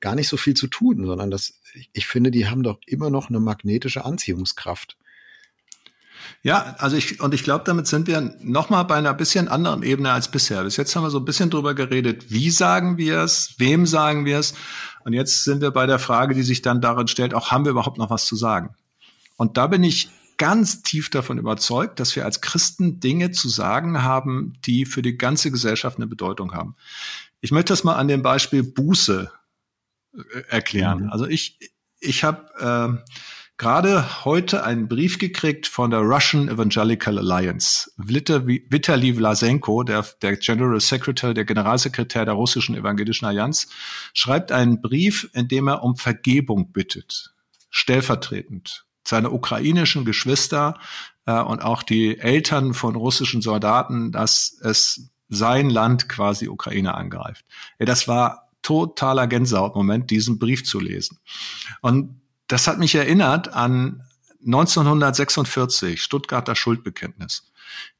[0.00, 1.60] gar nicht so viel zu tun, sondern das,
[1.92, 4.96] ich finde, die haben doch immer noch eine magnetische Anziehungskraft.
[6.42, 10.12] Ja, also ich, und ich glaube, damit sind wir nochmal bei einer bisschen anderen Ebene
[10.12, 10.62] als bisher.
[10.64, 14.24] Bis jetzt haben wir so ein bisschen drüber geredet, wie sagen wir es, wem sagen
[14.24, 14.54] wir es.
[15.04, 17.72] Und jetzt sind wir bei der Frage, die sich dann darin stellt, auch haben wir
[17.72, 18.74] überhaupt noch was zu sagen?
[19.36, 24.02] Und da bin ich ganz tief davon überzeugt, dass wir als Christen Dinge zu sagen
[24.02, 26.76] haben, die für die ganze Gesellschaft eine Bedeutung haben.
[27.40, 29.30] Ich möchte das mal an dem Beispiel Buße
[30.14, 30.18] äh,
[30.48, 31.04] erklären.
[31.04, 31.10] Mhm.
[31.10, 31.58] Also ich,
[32.00, 33.12] ich habe äh,
[33.56, 37.90] gerade heute einen Brief gekriegt von der Russian Evangelical Alliance.
[37.96, 43.68] Vitali Vlasenko, der, der General Secretary, der Generalsekretär der russischen Evangelischen Allianz,
[44.12, 47.34] schreibt einen Brief, in dem er um Vergebung bittet.
[47.70, 50.78] Stellvertretend seine ukrainischen Geschwister
[51.26, 57.44] äh, und auch die Eltern von russischen Soldaten, dass es sein Land quasi Ukraine angreift.
[57.78, 61.18] Das war totaler Gänsehautmoment, diesen Brief zu lesen.
[61.82, 64.02] Und das hat mich erinnert an
[64.44, 67.50] 1946, Stuttgarter Schuldbekenntnis.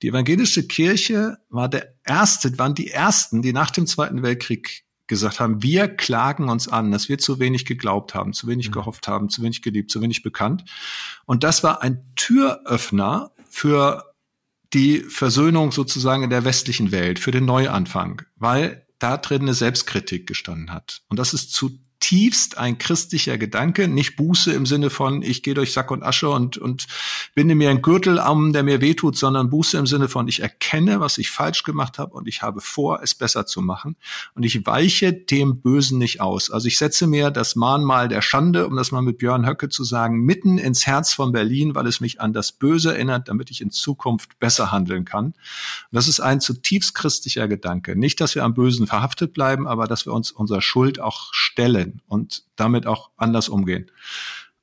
[0.03, 5.41] Die evangelische Kirche war der erste, waren die ersten, die nach dem Zweiten Weltkrieg gesagt
[5.41, 8.73] haben, wir klagen uns an, dass wir zu wenig geglaubt haben, zu wenig mhm.
[8.73, 10.65] gehofft haben, zu wenig geliebt, zu wenig bekannt.
[11.25, 14.13] Und das war ein Türöffner für
[14.73, 20.27] die Versöhnung sozusagen in der westlichen Welt, für den Neuanfang, weil da drin eine Selbstkritik
[20.27, 21.03] gestanden hat.
[21.09, 25.55] Und das ist zu zutiefst ein christlicher Gedanke, nicht Buße im Sinne von, ich gehe
[25.55, 26.87] durch Sack und Asche und, und
[27.35, 31.01] binde mir einen Gürtel am, der mir wehtut, sondern Buße im Sinne von, ich erkenne,
[31.01, 33.97] was ich falsch gemacht habe und ich habe vor, es besser zu machen.
[34.35, 36.51] Und ich weiche dem Bösen nicht aus.
[36.51, 39.83] Also ich setze mir das Mahnmal der Schande, um das mal mit Björn Höcke zu
[39.83, 43.61] sagen, mitten ins Herz von Berlin, weil es mich an das Böse erinnert, damit ich
[43.61, 45.27] in Zukunft besser handeln kann.
[45.27, 45.35] Und
[45.93, 47.97] das ist ein zutiefst christlicher Gedanke.
[47.97, 51.86] Nicht, dass wir am Bösen verhaftet bleiben, aber dass wir uns unserer Schuld auch stellen
[52.07, 53.91] und damit auch anders umgehen.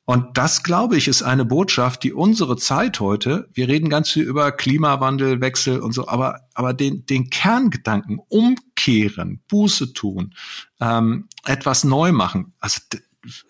[0.05, 4.23] Und das, glaube ich, ist eine Botschaft, die unsere Zeit heute, wir reden ganz viel
[4.23, 10.35] über Klimawandel, Wechsel und so, aber, aber den, den Kerngedanken umkehren, Buße tun,
[10.81, 12.53] ähm, etwas neu machen.
[12.59, 12.81] Also,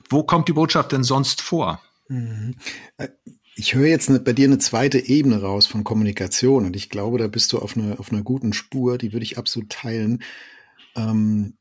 [0.10, 1.82] wo kommt die Botschaft denn sonst vor?
[2.08, 2.56] Mhm.
[2.98, 3.08] Äh,
[3.56, 7.28] ich höre jetzt bei dir eine zweite Ebene raus von Kommunikation und ich glaube, da
[7.28, 10.24] bist du auf einer, auf einer guten Spur, die würde ich absolut teilen.
[10.96, 11.56] Ähm,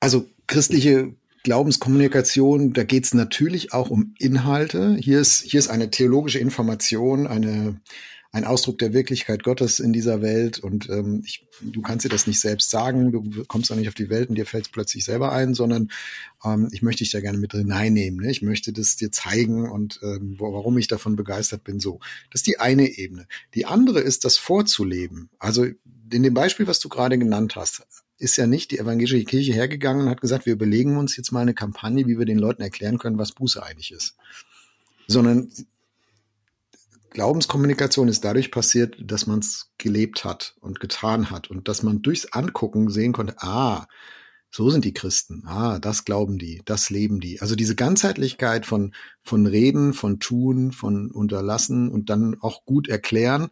[0.00, 4.96] also christliche Glaubenskommunikation, da geht es natürlich auch um Inhalte.
[5.00, 7.80] Hier ist, hier ist eine theologische Information, eine,
[8.30, 10.58] ein Ausdruck der Wirklichkeit Gottes in dieser Welt.
[10.58, 13.94] Und ähm, ich, du kannst dir das nicht selbst sagen, du kommst auch nicht auf
[13.94, 15.90] die Welt und dir fällt es plötzlich selber ein, sondern
[16.44, 18.20] ähm, ich möchte dich da gerne mit hineinnehmen.
[18.20, 18.30] Ne?
[18.30, 21.80] Ich möchte das dir zeigen und ähm, wo, warum ich davon begeistert bin.
[21.80, 22.00] So,
[22.30, 23.26] das ist die eine Ebene.
[23.54, 25.30] Die andere ist, das vorzuleben.
[25.38, 25.64] Also
[26.12, 27.86] in dem Beispiel, was du gerade genannt hast,
[28.20, 31.40] ist ja nicht die evangelische Kirche hergegangen und hat gesagt, wir überlegen uns jetzt mal
[31.40, 34.14] eine Kampagne, wie wir den Leuten erklären können, was Buße eigentlich ist.
[35.06, 35.50] Sondern
[37.10, 42.02] Glaubenskommunikation ist dadurch passiert, dass man es gelebt hat und getan hat und dass man
[42.02, 43.86] durchs Angucken sehen konnte, ah,
[44.52, 47.40] so sind die Christen, ah, das glauben die, das leben die.
[47.40, 53.48] Also diese Ganzheitlichkeit von, von Reden, von Tun, von Unterlassen und dann auch gut erklären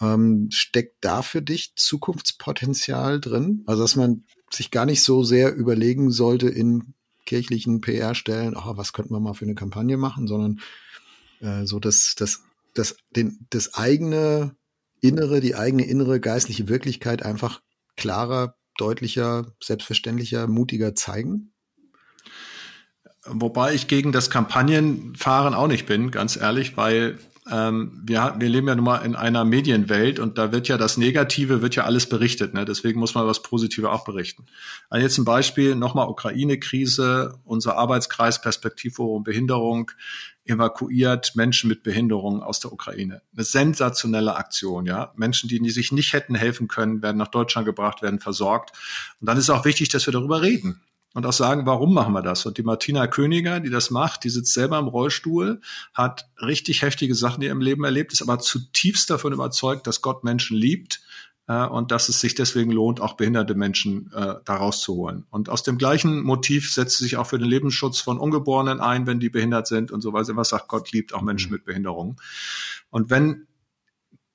[0.00, 3.62] ähm, steckt da für dich Zukunftspotenzial drin?
[3.66, 6.94] Also, dass man sich gar nicht so sehr überlegen sollte in
[7.26, 10.60] kirchlichen PR-Stellen, oh, was könnten wir mal für eine Kampagne machen, sondern
[11.40, 12.42] äh, so dass das,
[12.74, 14.56] das, den, das eigene
[15.00, 17.60] Innere, die eigene innere geistliche Wirklichkeit einfach
[17.96, 21.52] klarer, deutlicher, selbstverständlicher, mutiger zeigen?
[23.26, 27.18] Wobei ich gegen das Kampagnenfahren auch nicht bin, ganz ehrlich, weil
[27.50, 30.96] ähm, wir, wir leben ja nun mal in einer Medienwelt und da wird ja das
[30.96, 32.54] Negative, wird ja alles berichtet.
[32.54, 32.64] Ne?
[32.64, 34.46] Deswegen muss man was Positive auch berichten.
[34.90, 39.90] Also jetzt ein Beispiel, nochmal Ukraine-Krise, unser Arbeitskreis Perspektivforum Behinderung
[40.44, 43.20] evakuiert Menschen mit Behinderung aus der Ukraine.
[43.34, 45.12] Eine sensationelle Aktion, ja.
[45.16, 48.72] Menschen, die, die sich nicht hätten helfen können, werden nach Deutschland gebracht, werden versorgt.
[49.20, 50.80] Und dann ist auch wichtig, dass wir darüber reden
[51.18, 52.46] und auch sagen, warum machen wir das?
[52.46, 55.60] Und die Martina Königer, die das macht, die sitzt selber im Rollstuhl,
[55.92, 60.22] hat richtig heftige Sachen in ihrem Leben erlebt, ist aber zutiefst davon überzeugt, dass Gott
[60.22, 61.00] Menschen liebt
[61.48, 65.26] äh, und dass es sich deswegen lohnt, auch behinderte Menschen äh, da rauszuholen.
[65.28, 69.08] Und aus dem gleichen Motiv setzt sie sich auch für den Lebensschutz von Ungeborenen ein,
[69.08, 70.36] wenn die behindert sind und so weiter.
[70.36, 71.54] Was sagt Gott liebt auch Menschen mhm.
[71.54, 72.20] mit Behinderung.
[72.90, 73.48] Und wenn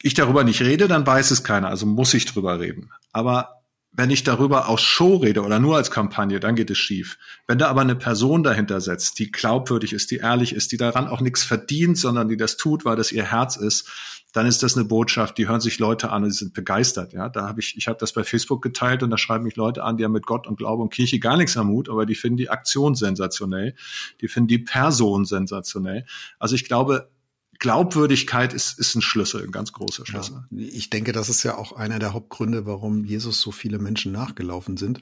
[0.02, 2.92] ich darüber nicht rede, dann weiß es keiner, also muss ich drüber reden.
[3.14, 3.63] Aber
[3.96, 7.20] wenn ich darüber aus Show rede oder nur als Kampagne, dann geht es schief.
[7.48, 11.08] Wenn da aber eine Person dahinter setzt, die glaubwürdig ist, die ehrlich ist, die daran
[11.08, 13.90] auch nichts verdient, sondern die das tut, weil das ihr Herz ist,
[14.34, 17.14] dann ist das eine Botschaft, die hören sich Leute an und die sind begeistert.
[17.14, 19.84] Ja, da habe ich, ich habe das bei Facebook geteilt und da schreiben mich Leute
[19.84, 22.16] an, die haben mit Gott und Glaube und Kirche gar nichts am Hut, aber die
[22.16, 23.76] finden die Aktion sensationell,
[24.22, 26.06] die finden die Person sensationell.
[26.40, 27.10] Also ich glaube,
[27.60, 30.44] Glaubwürdigkeit ist, ist ein Schlüssel, ein ganz großer Schlüssel.
[30.50, 34.12] Ja, ich denke, das ist ja auch einer der Hauptgründe, warum Jesus so viele Menschen
[34.12, 35.00] nachgelaufen sind.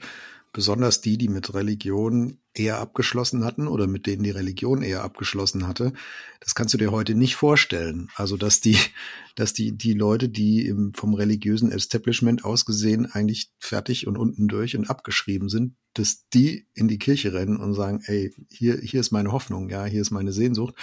[0.52, 5.66] Besonders die, die mit Religion eher abgeschlossen hatten oder mit denen die Religion eher abgeschlossen
[5.66, 5.94] hatte.
[6.40, 8.10] Das kannst du dir heute nicht vorstellen.
[8.16, 8.76] Also, dass die,
[9.34, 14.76] dass die, die Leute, die im, vom religiösen Establishment ausgesehen eigentlich fertig und unten durch
[14.76, 19.10] und abgeschrieben sind, dass die in die Kirche rennen und sagen, ey, hier, hier ist
[19.10, 20.74] meine Hoffnung, ja, hier ist meine Sehnsucht.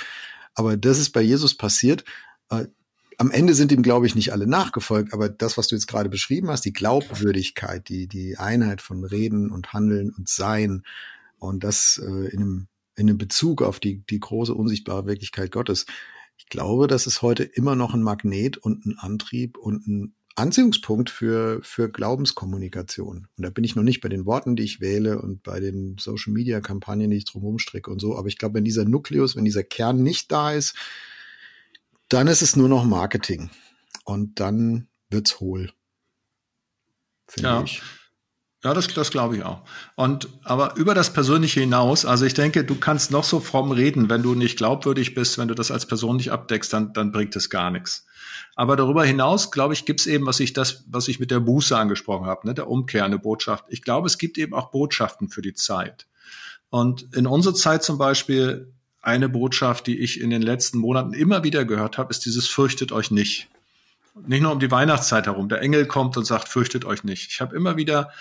[0.56, 2.04] Aber das ist bei Jesus passiert.
[2.50, 2.66] Äh,
[3.18, 6.08] am Ende sind ihm, glaube ich, nicht alle nachgefolgt, aber das, was du jetzt gerade
[6.08, 10.84] beschrieben hast, die Glaubwürdigkeit, die, die Einheit von Reden und Handeln und Sein
[11.38, 15.86] und das äh, in, einem, in einem Bezug auf die, die große unsichtbare Wirklichkeit Gottes.
[16.38, 21.10] Ich glaube, das ist heute immer noch ein Magnet und ein Antrieb und ein Anziehungspunkt
[21.10, 23.28] für, für Glaubenskommunikation.
[23.36, 25.98] Und da bin ich noch nicht bei den Worten, die ich wähle und bei den
[26.00, 28.18] Social Media Kampagnen, die ich drumherum stricke und so.
[28.18, 30.76] Aber ich glaube, wenn dieser Nukleus, wenn dieser Kern nicht da ist,
[32.08, 33.50] dann ist es nur noch Marketing.
[34.06, 35.72] Und dann wird's hohl.
[37.38, 37.64] Ja.
[37.64, 37.82] Ich.
[38.64, 39.62] Ja, das, das glaube ich auch.
[39.96, 44.10] Und aber über das Persönliche hinaus, also ich denke, du kannst noch so fromm reden,
[44.10, 47.36] wenn du nicht glaubwürdig bist, wenn du das als Person nicht abdeckst, dann, dann bringt
[47.38, 48.06] es gar nichts.
[48.56, 51.40] Aber darüber hinaus, glaube ich, gibt es eben, was ich das, was ich mit der
[51.40, 53.66] Buße angesprochen habe, ne, der Umkehr, eine Botschaft.
[53.70, 56.08] Ich glaube, es gibt eben auch Botschaften für die Zeit.
[56.70, 58.72] Und in unserer Zeit zum Beispiel
[59.02, 62.92] eine Botschaft, die ich in den letzten Monaten immer wieder gehört habe, ist dieses Fürchtet
[62.92, 63.48] euch nicht.
[64.28, 65.50] Nicht nur um die Weihnachtszeit herum.
[65.50, 67.32] Der Engel kommt und sagt, fürchtet euch nicht.
[67.32, 68.12] Ich habe immer wieder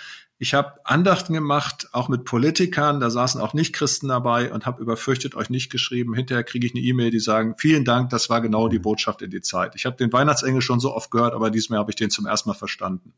[0.41, 5.35] ich habe Andachten gemacht, auch mit Politikern, da saßen auch Nicht-Christen dabei und habe überfürchtet
[5.35, 6.13] euch nicht geschrieben.
[6.13, 9.31] Hinterher kriege ich eine E-Mail, die sagen, vielen Dank, das war genau die Botschaft in
[9.31, 9.75] die Zeit.
[9.75, 12.47] Ich habe den Weihnachtsengel schon so oft gehört, aber diesmal habe ich den zum ersten
[12.47, 13.11] Mal verstanden.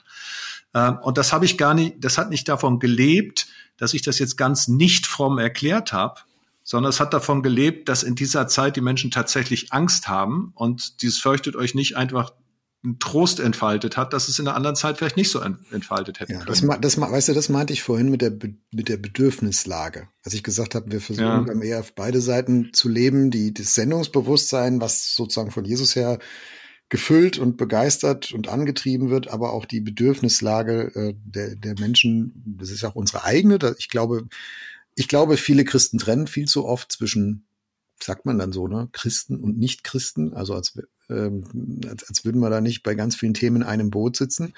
[0.73, 3.45] Ähm, und das habe ich gar nicht, das hat nicht davon gelebt,
[3.77, 6.21] dass ich das jetzt ganz nicht fromm erklärt habe,
[6.63, 11.03] sondern es hat davon gelebt, dass in dieser Zeit die Menschen tatsächlich Angst haben und
[11.03, 12.31] dieses fürchtet euch nicht einfach
[12.83, 16.33] einen Trost entfaltet hat, dass es in einer anderen Zeit vielleicht nicht so entfaltet hätte.
[16.33, 18.31] Ja, das, das, weißt du, das meinte ich vorhin mit der,
[18.71, 20.07] mit der Bedürfnislage.
[20.23, 21.41] Als ich gesagt habe, wir versuchen ja.
[21.41, 26.17] beim ERF beide Seiten zu leben, die, das Sendungsbewusstsein, was sozusagen von Jesus her
[26.89, 32.69] gefüllt und begeistert und angetrieben wird, aber auch die Bedürfnislage äh, der, der Menschen, das
[32.71, 33.59] ist ja auch unsere eigene.
[33.77, 34.27] Ich glaube,
[34.95, 37.45] ich glaube, viele Christen trennen viel zu oft zwischen
[38.03, 38.89] sagt man dann so, ne?
[38.91, 40.77] Christen und Nicht-Christen, also als,
[41.11, 41.43] ähm,
[41.89, 44.53] als, als würden wir da nicht bei ganz vielen Themen in einem Boot sitzen.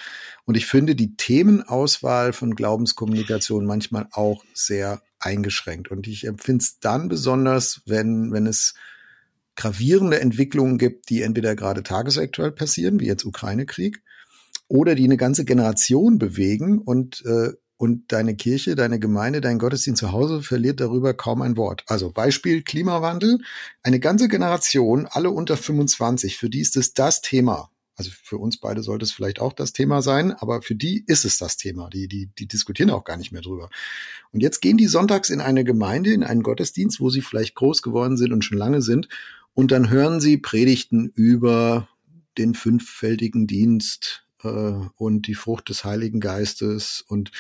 [0.46, 5.92] Und ich finde die Themenauswahl von Glaubenskommunikation manchmal auch sehr eingeschränkt.
[5.92, 8.74] Und ich empfinde es dann besonders, wenn, wenn es
[9.56, 14.02] gravierende Entwicklungen gibt, die entweder gerade tagesaktuell passieren, wie jetzt Ukraine-Krieg,
[14.68, 20.00] oder die eine ganze Generation bewegen und äh, und deine Kirche, deine Gemeinde, dein Gottesdienst
[20.00, 21.84] zu Hause verliert darüber kaum ein Wort.
[21.88, 23.40] Also Beispiel Klimawandel.
[23.82, 27.72] Eine ganze Generation, alle unter 25, für die ist es das Thema.
[27.98, 31.26] Also für uns beide sollte es vielleicht auch das Thema sein, aber für die ist
[31.26, 31.90] es das Thema.
[31.90, 33.70] Die, die, die diskutieren auch gar nicht mehr drüber.
[34.32, 37.82] Und jetzt gehen die sonntags in eine Gemeinde, in einen Gottesdienst, wo sie vielleicht groß
[37.82, 39.10] geworden sind und schon lange sind.
[39.54, 41.90] Und dann hören sie Predigten über
[42.38, 47.32] den fünffältigen Dienst äh, und die Frucht des Heiligen Geistes und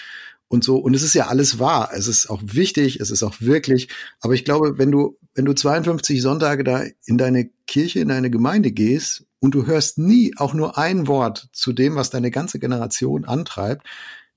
[0.54, 0.78] und so.
[0.78, 1.89] Und es ist ja alles wahr.
[1.96, 3.89] Es ist auch wichtig, es ist auch wirklich.
[4.22, 8.30] Aber ich glaube, wenn du, wenn du 52 Sonntage da in deine Kirche, in deine
[8.30, 12.60] Gemeinde gehst und du hörst nie auch nur ein Wort zu dem, was deine ganze
[12.60, 13.88] Generation antreibt,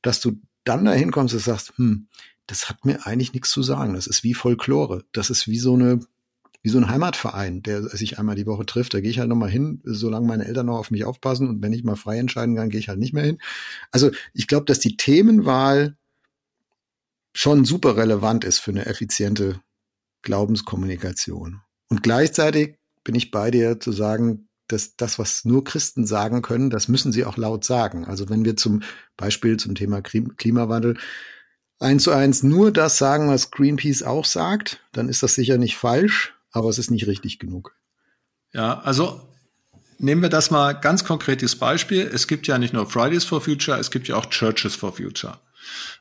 [0.00, 2.08] dass du dann dahin kommst und sagst, hm,
[2.46, 3.92] das hat mir eigentlich nichts zu sagen.
[3.92, 5.04] Das ist wie Folklore.
[5.12, 6.00] Das ist wie so eine,
[6.62, 8.94] wie so ein Heimatverein, der sich einmal die Woche trifft.
[8.94, 11.46] Da gehe ich halt noch mal hin, solange meine Eltern noch auf mich aufpassen.
[11.46, 13.36] Und wenn ich mal frei entscheiden kann, gehe ich halt nicht mehr hin.
[13.90, 15.98] Also ich glaube, dass die Themenwahl
[17.36, 19.60] schon super relevant ist für eine effiziente
[20.22, 21.60] Glaubenskommunikation.
[21.88, 26.70] Und gleichzeitig bin ich bei dir zu sagen, dass das, was nur Christen sagen können,
[26.70, 28.06] das müssen sie auch laut sagen.
[28.06, 28.82] Also wenn wir zum
[29.18, 30.96] Beispiel zum Thema Klimawandel
[31.78, 35.76] eins zu eins nur das sagen, was Greenpeace auch sagt, dann ist das sicher nicht
[35.76, 37.76] falsch, aber es ist nicht richtig genug.
[38.54, 39.28] Ja, also
[39.98, 42.10] nehmen wir das mal ganz konkretes Beispiel.
[42.12, 45.38] Es gibt ja nicht nur Fridays for Future, es gibt ja auch Churches for Future.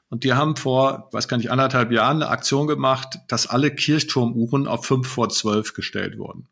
[0.10, 4.68] Und die haben vor, weiß gar nicht, anderthalb Jahren eine Aktion gemacht, dass alle Kirchturmuhren
[4.68, 6.48] auf fünf vor zwölf gestellt wurden.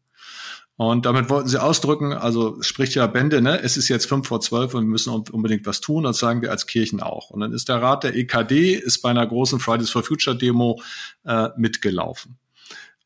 [0.75, 4.41] Und damit wollten sie ausdrücken, also spricht ja Bände, ne, es ist jetzt fünf vor
[4.41, 7.29] zwölf und wir müssen unbedingt was tun, das sagen wir als Kirchen auch.
[7.29, 10.81] Und dann ist der Rat der EKD, ist bei einer großen Fridays for Future Demo
[11.25, 12.37] äh, mitgelaufen.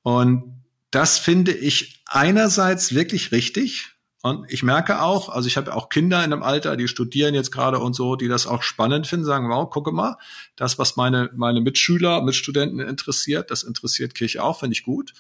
[0.02, 3.97] Und das finde ich einerseits wirklich richtig,
[4.28, 7.52] und ich merke auch, also ich habe auch Kinder in einem Alter, die studieren jetzt
[7.52, 10.18] gerade und so, die das auch spannend finden, sagen, wow, gucke mal,
[10.56, 15.14] das, was meine, meine Mitschüler, Mitstudenten interessiert, das interessiert Kirche auch, finde ich gut.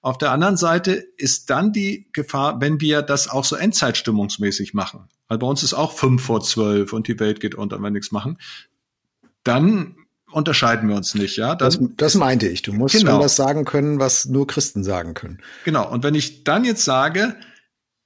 [0.00, 5.08] Auf der anderen Seite ist dann die Gefahr, wenn wir das auch so endzeitstimmungsmäßig machen.
[5.28, 7.90] Weil bei uns ist auch fünf vor zwölf und die Welt geht unter, wenn wir
[7.90, 8.38] nichts machen.
[9.44, 9.96] Dann
[10.30, 11.54] unterscheiden wir uns nicht, ja.
[11.54, 12.62] Dann, das, das meinte ich.
[12.62, 13.12] Du musst genau.
[13.12, 15.38] schon was sagen können, was nur Christen sagen können.
[15.64, 15.90] Genau.
[15.90, 17.36] Und wenn ich dann jetzt sage,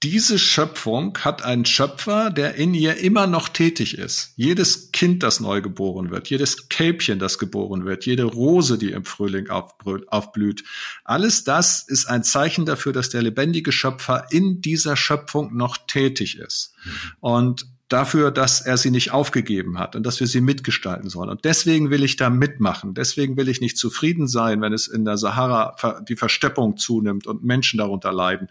[0.03, 4.33] diese Schöpfung hat einen Schöpfer, der in ihr immer noch tätig ist.
[4.37, 9.05] Jedes Kind, das neu geboren wird, jedes Kälbchen, das geboren wird, jede Rose, die im
[9.05, 10.63] Frühling aufblüht,
[11.05, 16.39] alles das ist ein Zeichen dafür, dass der lebendige Schöpfer in dieser Schöpfung noch tätig
[16.39, 16.75] ist.
[16.85, 16.91] Mhm.
[17.21, 21.31] Und dafür, dass er sie nicht aufgegeben hat und dass wir sie mitgestalten sollen.
[21.31, 22.93] Und deswegen will ich da mitmachen.
[22.93, 27.45] Deswegen will ich nicht zufrieden sein, wenn es in der Sahara die Versteppung zunimmt und
[27.45, 28.49] Menschen darunter leiden.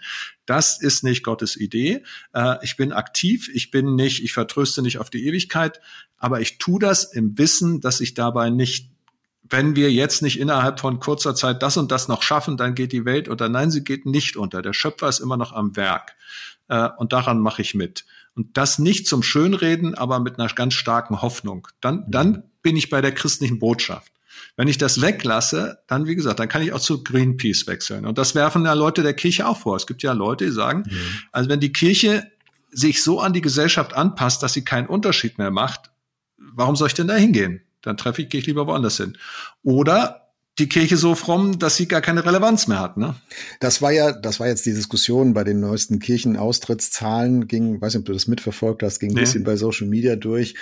[0.48, 2.04] Das ist nicht Gottes Idee.
[2.34, 5.82] Äh, ich bin aktiv, ich bin nicht, ich vertröste nicht auf die Ewigkeit,
[6.18, 8.92] aber ich tue das im Wissen, dass ich dabei nicht
[9.50, 12.92] wenn wir jetzt nicht innerhalb von kurzer Zeit das und das noch schaffen, dann geht
[12.92, 13.48] die Welt unter.
[13.48, 14.62] Nein, sie geht nicht unter.
[14.62, 16.18] Der Schöpfer ist immer noch am Werk.
[16.68, 18.06] Äh, und daran mache ich mit.
[18.38, 21.68] Und das nicht zum Schönreden, aber mit einer ganz starken Hoffnung.
[21.82, 24.12] Dann, dann bin ich bei der christlichen Botschaft.
[24.56, 28.06] Wenn ich das weglasse, dann, wie gesagt, dann kann ich auch zu Greenpeace wechseln.
[28.06, 29.76] Und das werfen ja Leute der Kirche auch vor.
[29.76, 31.00] Es gibt ja Leute, die sagen, mhm.
[31.32, 32.32] also wenn die Kirche
[32.70, 35.90] sich so an die Gesellschaft anpasst, dass sie keinen Unterschied mehr macht,
[36.38, 37.62] warum soll ich denn da hingehen?
[37.82, 39.18] Dann treffe ich, gehe ich lieber woanders hin.
[39.64, 40.27] Oder
[40.60, 42.98] die Kirche so fromm, dass sie gar keine Relevanz mehr hat.
[42.98, 43.16] Ne?
[43.60, 48.02] Das war ja, das war jetzt die Diskussion bei den neuesten Kirchenaustrittszahlen, ging, weiß nicht,
[48.02, 50.56] ob du das mitverfolgt hast, ging ein bisschen bei Social Media durch.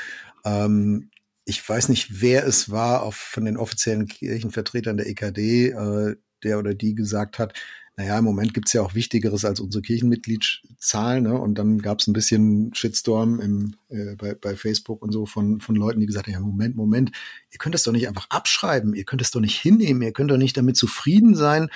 [0.43, 1.09] Ähm,
[1.45, 6.59] ich weiß nicht, wer es war auf, von den offiziellen Kirchenvertretern der EKD, äh, der
[6.59, 7.53] oder die gesagt hat,
[7.97, 11.23] naja, im Moment gibt's ja auch Wichtigeres als unsere Kirchenmitgliedszahlen.
[11.23, 11.39] Ne?
[11.39, 15.75] Und dann gab's ein bisschen Shitstorm im, äh, bei, bei Facebook und so von, von
[15.75, 17.11] Leuten, die gesagt haben, ja, Moment, Moment,
[17.51, 20.29] ihr könnt das doch nicht einfach abschreiben, ihr könnt das doch nicht hinnehmen, ihr könnt
[20.29, 21.69] doch nicht damit zufrieden sein,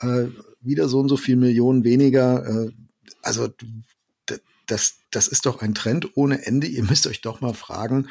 [0.00, 0.26] äh,
[0.60, 2.46] wieder so und so viel Millionen weniger.
[2.46, 2.70] Äh,
[3.22, 3.48] also
[4.66, 6.66] das, das ist doch ein Trend ohne Ende.
[6.66, 8.08] Ihr müsst euch doch mal fragen,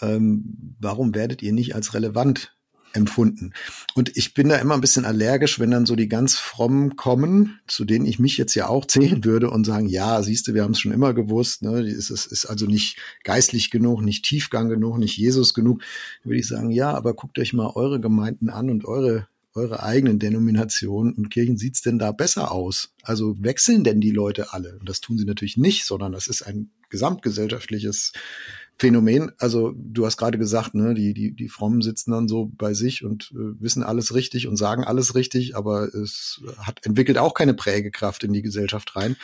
[0.00, 2.54] ähm, warum werdet ihr nicht als relevant
[2.94, 3.52] empfunden.
[3.94, 7.60] Und ich bin da immer ein bisschen allergisch, wenn dann so die ganz frommen kommen,
[7.66, 10.62] zu denen ich mich jetzt ja auch zählen würde und sagen, ja, siehst du, wir
[10.62, 14.68] haben es schon immer gewusst, ne, es ist, ist also nicht geistlich genug, nicht Tiefgang
[14.68, 15.80] genug, nicht Jesus genug.
[16.22, 19.82] Dann würde ich sagen, ja, aber guckt euch mal eure Gemeinden an und eure eure
[19.82, 22.94] eigenen Denominationen und Kirchen sieht's denn da besser aus?
[23.02, 24.78] Also wechseln denn die Leute alle?
[24.78, 28.12] Und das tun sie natürlich nicht, sondern das ist ein gesamtgesellschaftliches
[28.78, 29.32] Phänomen.
[29.38, 33.04] Also du hast gerade gesagt, ne, die, die, die Frommen sitzen dann so bei sich
[33.04, 37.54] und äh, wissen alles richtig und sagen alles richtig, aber es hat entwickelt auch keine
[37.54, 39.16] Prägekraft in die Gesellschaft rein.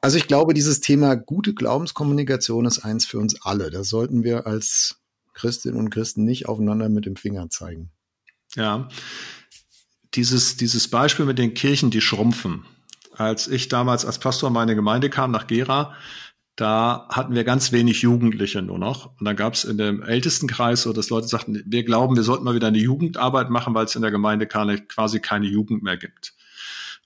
[0.00, 3.70] Also ich glaube, dieses Thema gute Glaubenskommunikation ist eins für uns alle.
[3.70, 5.00] Da sollten wir als
[5.34, 7.90] Christinnen und Christen nicht aufeinander mit dem Finger zeigen.
[8.54, 8.88] Ja,
[10.14, 12.64] dieses, dieses Beispiel mit den Kirchen, die schrumpfen.
[13.12, 15.94] Als ich damals als Pastor in meine Gemeinde kam nach Gera,
[16.56, 19.10] da hatten wir ganz wenig Jugendliche nur noch.
[19.18, 22.44] Und dann gab es in dem Ältestenkreis so, dass Leute sagten, wir glauben, wir sollten
[22.44, 25.98] mal wieder eine Jugendarbeit machen, weil es in der Gemeinde keine, quasi keine Jugend mehr
[25.98, 26.34] gibt.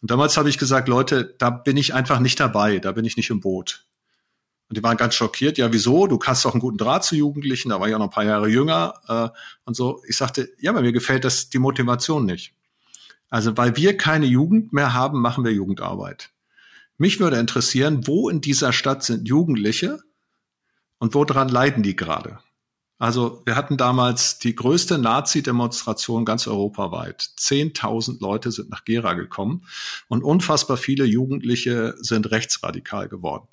[0.01, 3.17] Und damals habe ich gesagt, Leute, da bin ich einfach nicht dabei, da bin ich
[3.17, 3.87] nicht im Boot.
[4.69, 5.59] Und die waren ganz schockiert.
[5.59, 6.07] Ja, wieso?
[6.07, 8.25] Du hast doch einen guten Draht zu Jugendlichen, da war ich auch noch ein paar
[8.25, 10.01] Jahre jünger äh, und so.
[10.07, 12.55] Ich sagte, ja, aber mir gefällt das die Motivation nicht.
[13.29, 16.31] Also weil wir keine Jugend mehr haben, machen wir Jugendarbeit.
[17.01, 20.01] Mich würde interessieren, wo in dieser Stadt sind Jugendliche
[20.99, 22.41] und woran leiden die gerade?
[22.99, 27.31] Also wir hatten damals die größte Nazi-Demonstration ganz europaweit.
[27.37, 29.65] Zehntausend Leute sind nach Gera gekommen
[30.09, 33.49] und unfassbar viele Jugendliche sind rechtsradikal geworden.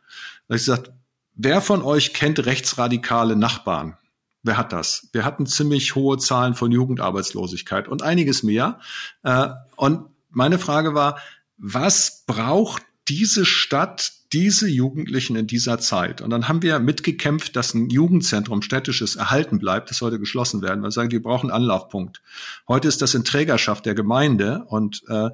[0.50, 0.92] Da ich gesagt,
[1.34, 3.98] wer von euch kennt rechtsradikale Nachbarn?
[4.44, 5.08] Wer hat das?
[5.14, 8.82] Wir hatten ziemlich hohe Zahlen von Jugendarbeitslosigkeit und einiges mehr.
[9.24, 11.22] Äh, und meine Frage war,
[11.56, 16.22] was braucht diese Stadt, diese Jugendlichen in dieser Zeit.
[16.22, 19.89] Und dann haben wir mitgekämpft, dass ein Jugendzentrum städtisches erhalten bleibt.
[19.89, 20.84] Das sollte geschlossen werden.
[20.84, 22.22] Wir sagen, wir brauchen einen Anlaufpunkt.
[22.67, 25.30] Heute ist das in Trägerschaft der Gemeinde und äh,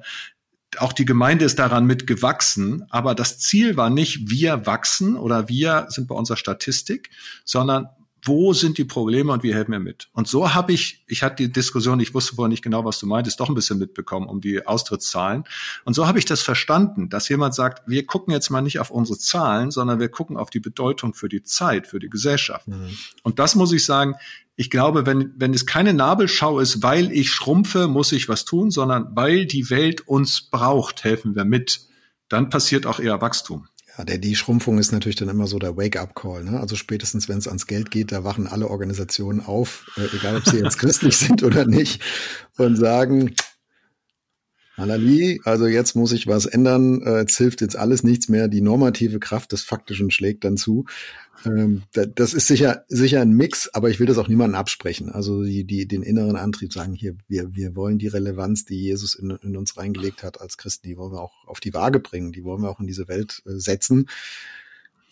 [0.78, 5.86] auch die Gemeinde ist daran mitgewachsen, aber das Ziel war nicht, wir wachsen oder wir
[5.88, 7.10] sind bei unserer Statistik,
[7.44, 7.88] sondern
[8.24, 10.08] wo sind die Probleme und wie helfen wir mit?
[10.12, 13.06] Und so habe ich, ich hatte die Diskussion, ich wusste vorher nicht genau, was du
[13.06, 15.44] meintest, doch ein bisschen mitbekommen um die Austrittszahlen.
[15.84, 18.90] Und so habe ich das verstanden, dass jemand sagt, wir gucken jetzt mal nicht auf
[18.90, 22.68] unsere Zahlen, sondern wir gucken auf die Bedeutung für die Zeit, für die Gesellschaft.
[22.68, 22.96] Mhm.
[23.22, 24.14] Und das muss ich sagen,
[24.56, 28.70] ich glaube, wenn, wenn es keine Nabelschau ist, weil ich schrumpfe, muss ich was tun,
[28.70, 31.80] sondern weil die Welt uns braucht, helfen wir mit,
[32.28, 33.66] dann passiert auch eher Wachstum.
[33.96, 36.44] Ja, der, die Schrumpfung ist natürlich dann immer so der Wake-up-Call.
[36.44, 36.58] Ne?
[36.58, 40.46] Also spätestens, wenn es ans Geld geht, da wachen alle Organisationen auf, äh, egal ob
[40.46, 42.02] sie jetzt christlich sind oder nicht,
[42.56, 43.34] und sagen,
[44.76, 48.60] Halali, also jetzt muss ich was ändern, äh, jetzt hilft jetzt alles nichts mehr, die
[48.60, 50.84] normative Kraft des Faktischen schlägt dann zu.
[51.46, 55.10] Ähm, das ist sicher, sicher ein Mix, aber ich will das auch niemandem absprechen.
[55.10, 59.14] Also die, die, den inneren Antrieb sagen hier, wir, wir wollen die Relevanz, die Jesus
[59.14, 62.32] in, in uns reingelegt hat als Christen, die wollen wir auch auf die Waage bringen,
[62.32, 64.06] die wollen wir auch in diese Welt äh, setzen.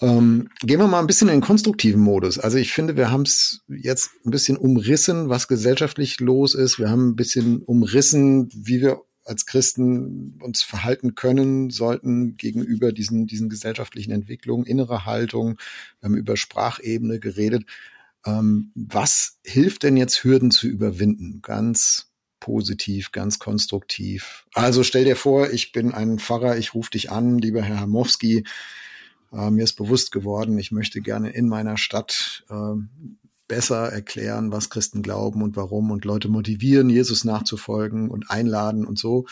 [0.01, 2.37] Ähm, gehen wir mal ein bisschen in den konstruktiven Modus.
[2.37, 6.81] Also ich finde, wir haben es jetzt ein bisschen umrissen, was gesellschaftlich los ist.
[6.81, 13.27] Wir haben ein bisschen umrissen, wie wir als Christen uns verhalten können sollten gegenüber diesen,
[13.27, 15.59] diesen gesellschaftlichen Entwicklungen, innere Haltung.
[16.01, 17.65] Wir haben über Sprachebene geredet.
[18.25, 21.41] Ähm, was hilft denn jetzt, Hürden zu überwinden?
[21.43, 24.45] Ganz positiv, ganz konstruktiv.
[24.53, 28.45] Also stell dir vor, ich bin ein Pfarrer, ich rufe dich an, lieber Herr Hamowski.
[29.33, 32.75] Äh, mir ist bewusst geworden, ich möchte gerne in meiner Stadt äh,
[33.53, 38.99] besser erklären, was Christen glauben und warum und Leute motivieren, Jesus nachzufolgen und einladen und
[38.99, 39.27] so.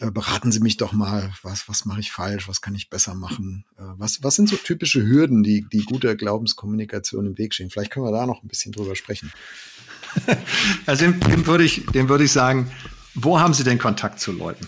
[0.00, 3.14] Äh, beraten Sie mich doch mal, was, was mache ich falsch, was kann ich besser
[3.14, 3.64] machen?
[3.78, 7.70] Äh, was, was sind so typische Hürden, die, die guter Glaubenskommunikation im Weg stehen?
[7.70, 9.32] Vielleicht können wir da noch ein bisschen drüber sprechen.
[10.86, 12.70] Also dem, dem würde ich, dem würde ich sagen,
[13.14, 14.66] wo haben Sie denn Kontakt zu Leuten?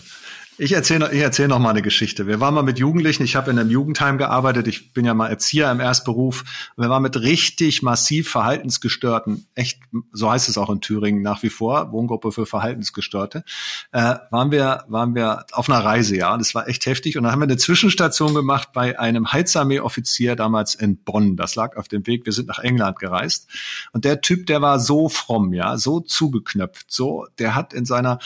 [0.61, 2.27] Ich erzähle ich erzähl noch mal eine Geschichte.
[2.27, 5.29] Wir waren mal mit Jugendlichen, ich habe in einem Jugendheim gearbeitet, ich bin ja mal
[5.29, 6.43] Erzieher im Erstberuf.
[6.75, 9.79] Und wir waren mit richtig massiv Verhaltensgestörten, echt,
[10.11, 13.45] so heißt es auch in Thüringen nach wie vor, Wohngruppe für Verhaltensgestörte,
[13.93, 16.35] äh, waren wir, waren wir auf einer Reise, ja.
[16.35, 17.15] Das war echt heftig.
[17.15, 21.37] Und dann haben wir eine Zwischenstation gemacht bei einem Heizarmee-Offizier damals in Bonn.
[21.37, 23.47] Das lag auf dem Weg, wir sind nach England gereist.
[23.93, 28.19] Und der Typ, der war so fromm, ja, so zugeknöpft, so, der hat in seiner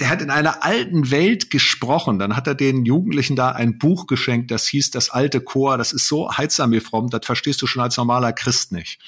[0.00, 2.18] der hat in einer alten Welt gesprochen.
[2.18, 5.76] Dann hat er den Jugendlichen da ein Buch geschenkt, das hieß Das alte Chor.
[5.76, 8.98] Das ist so heizsam wie fromm, das verstehst du schon als normaler Christ nicht.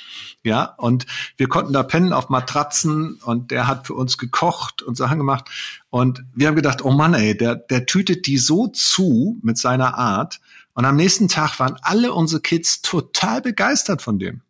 [0.43, 1.07] Ja, und
[1.37, 5.49] wir konnten da pennen auf Matratzen und der hat für uns gekocht und Sachen gemacht.
[5.89, 9.97] Und wir haben gedacht, oh Mann, ey, der, der tütet die so zu mit seiner
[9.97, 10.41] Art.
[10.74, 14.43] Und am nächsten Tag waren alle unsere Kids total begeistert von dem.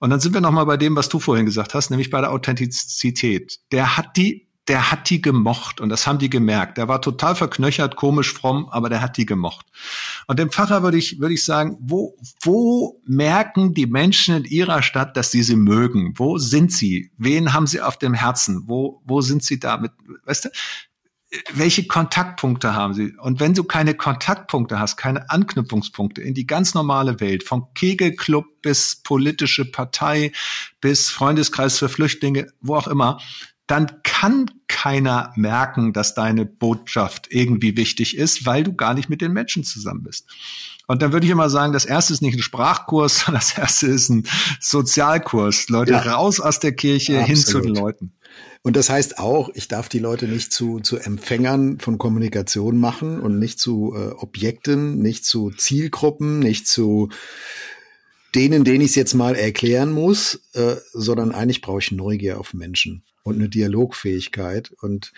[0.00, 2.32] Und dann sind wir nochmal bei dem, was du vorhin gesagt hast, nämlich bei der
[2.32, 3.60] Authentizität.
[3.70, 6.78] Der hat die der hat die gemocht und das haben die gemerkt.
[6.78, 9.66] Der war total verknöchert, komisch, fromm, aber der hat die gemocht.
[10.28, 14.84] Und dem Pfarrer würde ich, würde ich sagen, wo, wo merken die Menschen in ihrer
[14.84, 16.14] Stadt, dass sie sie mögen?
[16.16, 17.10] Wo sind sie?
[17.18, 18.62] Wen haben sie auf dem Herzen?
[18.68, 19.90] Wo, wo sind sie damit?
[20.24, 20.50] Weißt du?
[21.52, 23.14] welche Kontaktpunkte haben sie?
[23.16, 28.46] Und wenn du keine Kontaktpunkte hast, keine Anknüpfungspunkte in die ganz normale Welt, vom Kegelclub
[28.62, 30.32] bis politische Partei
[30.80, 33.20] bis Freundeskreis für Flüchtlinge, wo auch immer,
[33.70, 34.50] dann kann
[34.80, 39.62] keiner merken, dass deine Botschaft irgendwie wichtig ist, weil du gar nicht mit den Menschen
[39.62, 40.26] zusammen bist.
[40.86, 43.88] Und dann würde ich immer sagen, das erste ist nicht ein Sprachkurs, sondern das erste
[43.88, 44.26] ist ein
[44.58, 45.68] Sozialkurs.
[45.68, 45.98] Leute ja.
[45.98, 47.26] raus aus der Kirche Absolut.
[47.28, 48.12] hin zu den Leuten.
[48.62, 53.20] Und das heißt auch, ich darf die Leute nicht zu, zu Empfängern von Kommunikation machen
[53.20, 57.10] und nicht zu äh, Objekten, nicht zu Zielgruppen, nicht zu
[58.34, 62.54] denen, denen ich es jetzt mal erklären muss, äh, sondern eigentlich brauche ich Neugier auf
[62.54, 64.72] Menschen und eine Dialogfähigkeit.
[64.80, 65.12] Und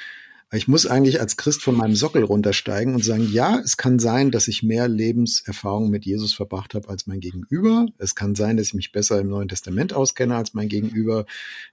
[0.54, 4.30] ich muss eigentlich als Christ von meinem Sockel runtersteigen und sagen, ja, es kann sein,
[4.30, 7.86] dass ich mehr Lebenserfahrung mit Jesus verbracht habe als mein Gegenüber.
[7.96, 11.24] Es kann sein, dass ich mich besser im Neuen Testament auskenne als mein Gegenüber.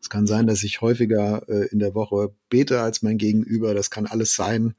[0.01, 3.73] Es kann sein, dass ich häufiger äh, in der Woche bete als mein Gegenüber.
[3.73, 4.75] Das kann alles sein.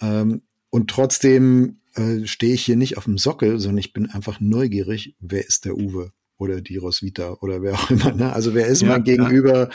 [0.00, 4.40] Ähm, und trotzdem äh, stehe ich hier nicht auf dem Sockel, sondern ich bin einfach
[4.40, 8.12] neugierig, wer ist der Uwe oder die Roswitha oder wer auch immer.
[8.12, 8.32] Ne?
[8.32, 9.70] Also wer ist ja, mein Gegenüber?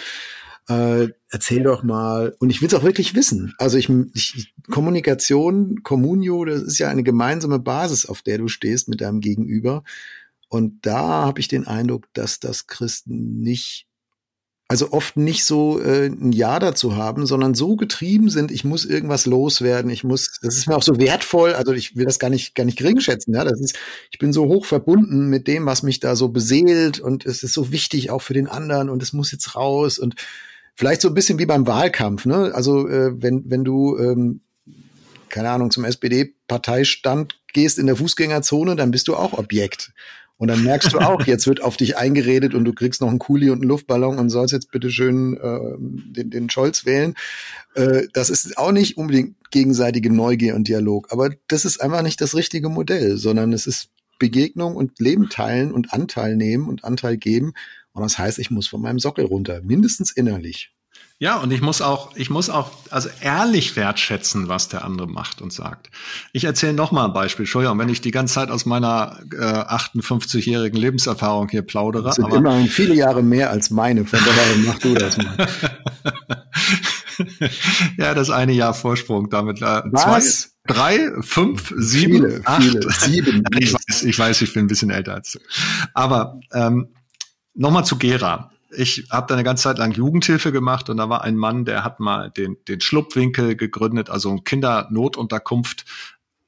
[0.70, 2.36] Äh, erzähl doch mal.
[2.40, 3.54] Und ich will es auch wirklich wissen.
[3.58, 8.88] Also ich, ich Kommunikation, Communio, das ist ja eine gemeinsame Basis, auf der du stehst
[8.88, 9.84] mit deinem Gegenüber.
[10.48, 13.88] Und da habe ich den Eindruck, dass das Christen nicht
[14.68, 18.86] also oft nicht so äh, ein Ja dazu haben, sondern so getrieben sind, ich muss
[18.86, 22.30] irgendwas loswerden, ich muss, das ist mir auch so wertvoll, also ich will das gar
[22.30, 23.78] nicht, gar nicht gering schätzen, ja, das ist,
[24.10, 27.54] ich bin so hoch verbunden mit dem, was mich da so beseelt und es ist
[27.54, 30.16] so wichtig auch für den anderen und es muss jetzt raus und
[30.76, 32.52] Vielleicht so ein bisschen wie beim Wahlkampf, ne?
[32.54, 34.42] Also äh, wenn, wenn du, ähm,
[35.30, 39.94] keine Ahnung, zum SPD-Parteistand gehst in der Fußgängerzone, dann bist du auch Objekt.
[40.38, 43.20] Und dann merkst du auch, jetzt wird auf dich eingeredet und du kriegst noch einen
[43.20, 47.14] Kuli und einen Luftballon und sollst jetzt bitte schön äh, den, den Scholz wählen.
[47.76, 51.12] Äh, das ist auch nicht unbedingt gegenseitige Neugier und Dialog.
[51.12, 55.72] Aber das ist einfach nicht das richtige Modell, sondern es ist Begegnung und Leben teilen
[55.72, 57.54] und Anteil nehmen und Anteil geben
[57.94, 60.74] und das heißt, ich muss von meinem Sockel runter, mindestens innerlich.
[61.20, 65.42] Ja, und ich muss auch, ich muss auch, also ehrlich wertschätzen, was der andere macht
[65.42, 65.90] und sagt.
[66.34, 67.44] Ich erzähle noch mal ein Beispiel.
[67.44, 72.06] Entschuldigung, wenn ich die ganze Zeit aus meiner äh, 58-jährigen Lebenserfahrung hier plaudere.
[72.06, 75.48] Das sind aber immerhin viele Jahre mehr als meine, von daher mach du das mal.
[77.98, 79.62] ja, das eine Jahr Vorsprung damit.
[79.62, 80.56] Äh, was?
[80.66, 82.64] Zwei, drei, fünf, sieben, viele, acht.
[82.64, 83.44] Viele, sieben.
[83.60, 85.40] ich weiß, ich weiß, ich bin ein bisschen älter als du.
[85.94, 86.90] Aber ähm,
[87.56, 88.52] Nochmal zu Gera.
[88.76, 91.84] Ich habe da eine ganze Zeit lang Jugendhilfe gemacht und da war ein Mann, der
[91.84, 95.86] hat mal den, den Schlupfwinkel gegründet, also ein Kindernotunterkunft.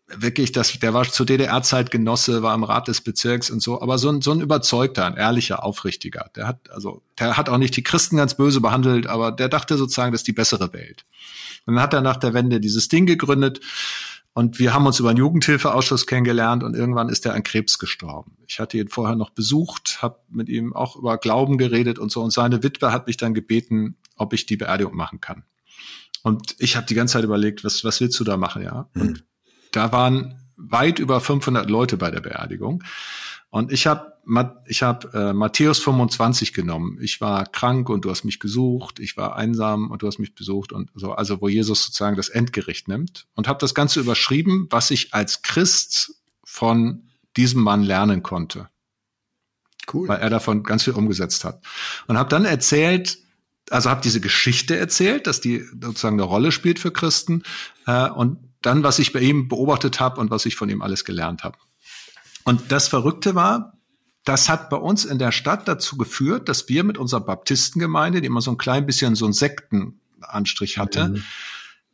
[0.07, 3.97] Wirklich, das, der war zur DDR-Zeit Genosse, war im Rat des Bezirks und so, aber
[3.97, 6.30] so ein, so ein überzeugter, ein ehrlicher, aufrichtiger.
[6.36, 9.78] Der hat, also, der hat auch nicht die Christen ganz böse behandelt, aber der dachte
[9.78, 11.05] sozusagen, das ist die bessere Welt.
[11.65, 13.61] Und dann hat er nach der Wende dieses Ding gegründet
[14.38, 18.36] und wir haben uns über einen Jugendhilfeausschuss kennengelernt und irgendwann ist er an Krebs gestorben.
[18.47, 22.21] Ich hatte ihn vorher noch besucht, habe mit ihm auch über Glauben geredet und so.
[22.21, 25.45] Und seine Witwe hat mich dann gebeten, ob ich die Beerdigung machen kann.
[26.21, 28.89] Und ich habe die ganze Zeit überlegt, was, was willst du da machen, ja?
[28.93, 29.01] Mhm.
[29.01, 29.23] Und
[29.71, 32.83] da waren weit über 500 Leute bei der Beerdigung.
[33.49, 34.15] Und ich habe
[34.65, 36.97] ich hab, äh, Matthäus 25 genommen.
[36.99, 38.99] Ich war krank und du hast mich gesucht.
[38.99, 41.13] Ich war einsam und du hast mich besucht und so.
[41.13, 45.41] Also wo Jesus sozusagen das Endgericht nimmt und habe das Ganze überschrieben, was ich als
[45.43, 47.03] Christ von
[47.37, 48.69] diesem Mann lernen konnte.
[49.93, 50.07] Cool.
[50.07, 51.63] Weil er davon ganz viel umgesetzt hat.
[52.07, 53.19] Und habe dann erzählt,
[53.69, 57.43] also habe diese Geschichte erzählt, dass die sozusagen eine Rolle spielt für Christen
[57.85, 61.05] äh, und dann, was ich bei ihm beobachtet habe und was ich von ihm alles
[61.05, 61.57] gelernt habe.
[62.43, 63.74] Und das Verrückte war,
[64.24, 68.28] das hat bei uns in der Stadt dazu geführt, dass wir mit unserer Baptistengemeinde, die
[68.28, 71.24] immer so ein klein bisschen so einen Sektenanstrich hatte, mhm.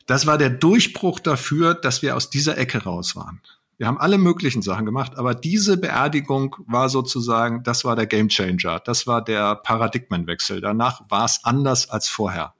[0.06, 3.42] das war der Durchbruch dafür, dass wir aus dieser Ecke raus waren.
[3.78, 8.80] Wir haben alle möglichen Sachen gemacht, aber diese Beerdigung war sozusagen, das war der Gamechanger,
[8.80, 10.62] das war der Paradigmenwechsel.
[10.62, 12.54] Danach war es anders als vorher.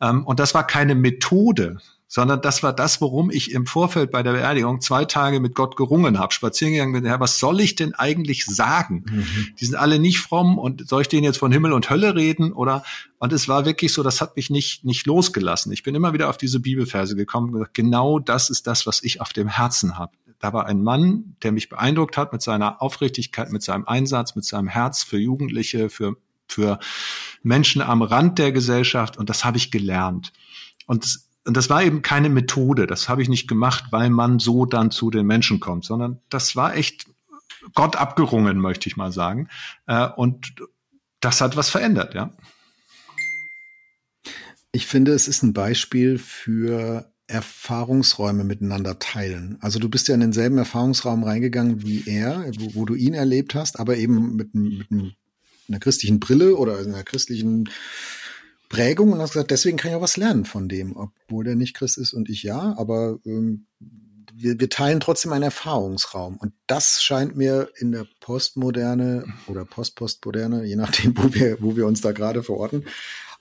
[0.00, 1.78] Ähm, und das war keine Methode,
[2.14, 5.74] sondern das war das, worum ich im Vorfeld bei der Beerdigung zwei Tage mit Gott
[5.74, 9.04] gerungen habe, spazieren gegangen bin, Herr, was soll ich denn eigentlich sagen?
[9.10, 9.26] Mhm.
[9.58, 12.52] Die sind alle nicht fromm und soll ich denen jetzt von Himmel und Hölle reden
[12.52, 12.84] oder?
[13.18, 15.72] Und es war wirklich so, das hat mich nicht, nicht losgelassen.
[15.72, 19.02] Ich bin immer wieder auf diese Bibelverse gekommen und gesagt, genau das ist das, was
[19.02, 20.12] ich auf dem Herzen habe.
[20.38, 24.44] Da war ein Mann, der mich beeindruckt hat mit seiner Aufrichtigkeit, mit seinem Einsatz, mit
[24.44, 26.14] seinem Herz für Jugendliche, für,
[26.46, 26.78] für
[27.42, 29.16] Menschen am Rand der Gesellschaft.
[29.16, 30.32] Und das habe ich gelernt.
[30.86, 32.86] Und, und das war eben keine Methode.
[32.86, 36.56] Das habe ich nicht gemacht, weil man so dann zu den Menschen kommt, sondern das
[36.56, 37.06] war echt
[37.74, 39.48] Gott abgerungen, möchte ich mal sagen.
[39.86, 40.54] Äh, und
[41.20, 42.32] das hat was verändert, ja.
[44.72, 49.56] Ich finde, es ist ein Beispiel für Erfahrungsräume miteinander teilen.
[49.60, 53.54] Also du bist ja in denselben Erfahrungsraum reingegangen wie er, wo, wo du ihn erlebt
[53.54, 55.14] hast, aber eben mit, mit
[55.68, 57.68] einer christlichen Brille oder einer christlichen
[58.68, 61.74] Prägung und hast gesagt, deswegen kann ich auch was lernen von dem, obwohl der nicht
[61.74, 63.66] Christ ist und ich ja, aber ähm,
[64.36, 66.36] wir, wir teilen trotzdem einen Erfahrungsraum.
[66.36, 71.86] Und das scheint mir in der Postmoderne oder Postpostmoderne, je nachdem, wo wir, wo wir
[71.86, 72.84] uns da gerade verorten,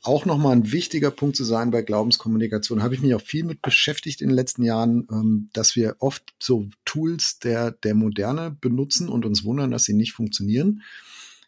[0.03, 2.83] auch nochmal ein wichtiger Punkt zu sein bei Glaubenskommunikation.
[2.83, 6.33] Habe ich mich auch viel mit beschäftigt in den letzten Jahren, ähm, dass wir oft
[6.39, 10.81] so Tools der, der Moderne benutzen und uns wundern, dass sie nicht funktionieren,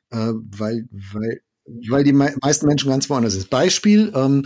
[0.09, 3.49] äh, weil, weil, weil die meisten Menschen ganz woanders sind.
[3.49, 4.45] Beispiel, ähm,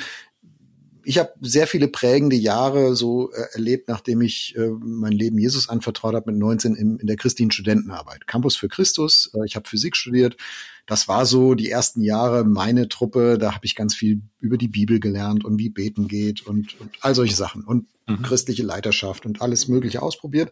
[1.04, 5.68] ich habe sehr viele prägende Jahre so äh, erlebt, nachdem ich äh, mein Leben Jesus
[5.68, 8.28] anvertraut habe mit 19 im, in der christlichen Studentenarbeit.
[8.28, 10.38] Campus für Christus, äh, ich habe Physik studiert.
[10.86, 13.38] Das war so die ersten Jahre meine Truppe.
[13.40, 16.92] Da habe ich ganz viel über die Bibel gelernt und wie beten geht und, und
[17.02, 18.22] all solche Sachen und mhm.
[18.22, 20.52] christliche Leiterschaft und alles Mögliche ausprobiert.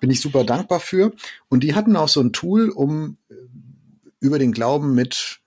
[0.00, 1.12] Bin ich super dankbar für.
[1.48, 3.34] Und die hatten auch so ein Tool, um äh,
[4.20, 5.40] über den Glauben mit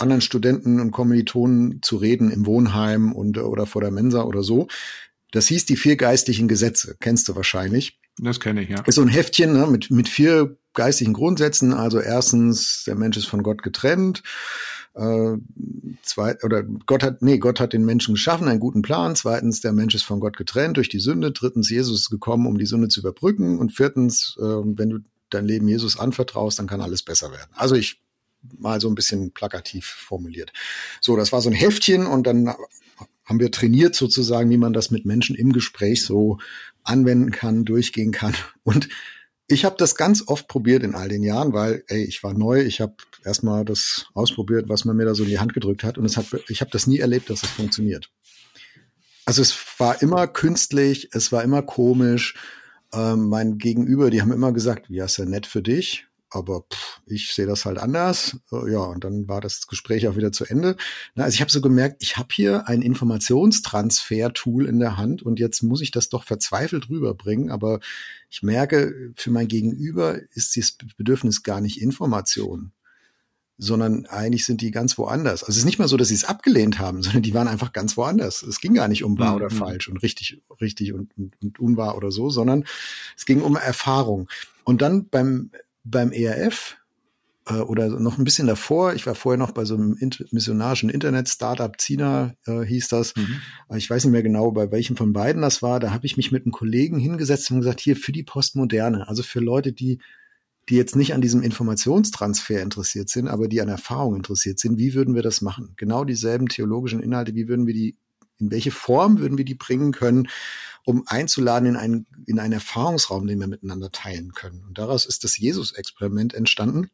[0.00, 4.68] anderen Studenten und Kommilitonen zu reden im Wohnheim und oder vor der Mensa oder so.
[5.30, 6.96] Das hieß die vier geistlichen Gesetze.
[7.00, 8.00] Kennst du wahrscheinlich.
[8.18, 8.80] Das kenne ich, ja.
[8.82, 11.72] Ist so ein Heftchen ne, mit, mit vier geistlichen Grundsätzen.
[11.72, 14.22] Also erstens, der Mensch ist von Gott getrennt.
[14.94, 15.36] Äh,
[16.02, 19.14] zwei, oder Gott hat, nee, Gott hat den Menschen geschaffen, einen guten Plan.
[19.14, 21.30] Zweitens, der Mensch ist von Gott getrennt durch die Sünde.
[21.30, 23.58] Drittens, Jesus ist gekommen, um die Sünde zu überbrücken.
[23.58, 24.98] Und viertens, äh, wenn du
[25.30, 27.50] dein Leben Jesus anvertraust, dann kann alles besser werden.
[27.54, 28.00] Also ich
[28.58, 30.52] mal so ein bisschen plakativ formuliert.
[31.00, 32.54] So, das war so ein Heftchen und dann
[33.24, 36.38] haben wir trainiert sozusagen, wie man das mit Menschen im Gespräch so
[36.82, 38.34] anwenden kann, durchgehen kann.
[38.64, 38.88] Und
[39.46, 42.62] ich habe das ganz oft probiert in all den Jahren, weil ey, ich war neu,
[42.62, 45.98] ich habe erstmal das ausprobiert, was man mir da so in die Hand gedrückt hat
[45.98, 48.10] und es hat ich habe das nie erlebt, dass es funktioniert.
[49.26, 52.34] Also es war immer künstlich, es war immer komisch.
[52.92, 57.02] Ähm, mein Gegenüber, die haben immer gesagt, ja, ist ja nett für dich aber pff,
[57.06, 58.38] ich sehe das halt anders.
[58.50, 60.76] Ja, und dann war das Gespräch auch wieder zu Ende.
[61.14, 65.40] Na, also ich habe so gemerkt, ich habe hier ein Informationstransfer-Tool in der Hand und
[65.40, 67.50] jetzt muss ich das doch verzweifelt rüberbringen.
[67.50, 67.80] Aber
[68.30, 72.72] ich merke, für mein Gegenüber ist das Bedürfnis gar nicht Information,
[73.58, 75.42] sondern eigentlich sind die ganz woanders.
[75.42, 77.72] Also es ist nicht mal so, dass sie es abgelehnt haben, sondern die waren einfach
[77.72, 78.42] ganz woanders.
[78.42, 79.36] Es ging gar nicht um wahr mhm.
[79.36, 82.64] oder falsch und richtig, richtig und, und, und unwahr oder so, sondern
[83.16, 84.28] es ging um Erfahrung.
[84.64, 85.50] Und dann beim
[85.84, 86.76] beim ERF
[87.46, 90.90] äh, oder noch ein bisschen davor, ich war vorher noch bei so einem inter missionarischen
[90.90, 93.14] Internet-Startup, Zina äh, hieß das.
[93.16, 93.40] Mhm.
[93.76, 95.80] Ich weiß nicht mehr genau, bei welchem von beiden das war.
[95.80, 99.22] Da habe ich mich mit einem Kollegen hingesetzt und gesagt, hier für die Postmoderne, also
[99.22, 100.00] für Leute, die
[100.70, 104.94] die jetzt nicht an diesem Informationstransfer interessiert sind, aber die an Erfahrung interessiert sind, wie
[104.94, 105.72] würden wir das machen?
[105.76, 107.96] Genau dieselben theologischen Inhalte, wie würden wir die,
[108.40, 110.28] in welche Form würden wir die bringen können?
[110.84, 114.64] um einzuladen in einen, in einen Erfahrungsraum, den wir miteinander teilen können.
[114.66, 116.90] Und daraus ist das Jesus-Experiment entstanden.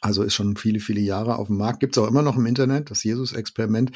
[0.00, 2.46] Also ist schon viele, viele Jahre auf dem Markt, gibt es auch immer noch im
[2.46, 3.92] Internet, das Jesus-Experiment.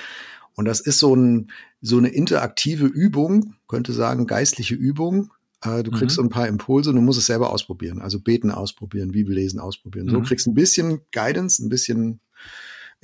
[0.54, 1.50] Und das ist so, ein,
[1.80, 5.30] so eine interaktive Übung, könnte sagen, geistliche Übung,
[5.62, 6.20] Äh, du kriegst mhm.
[6.20, 8.00] so ein paar Impulse und du musst es selber ausprobieren.
[8.00, 10.08] Also beten ausprobieren, Bibel lesen ausprobieren.
[10.08, 10.24] So mhm.
[10.24, 12.20] kriegst ein bisschen Guidance, ein bisschen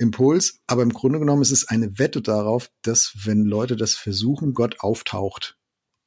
[0.03, 4.53] Impuls, aber im Grunde genommen ist es eine Wette darauf, dass wenn Leute das versuchen,
[4.53, 5.57] Gott auftaucht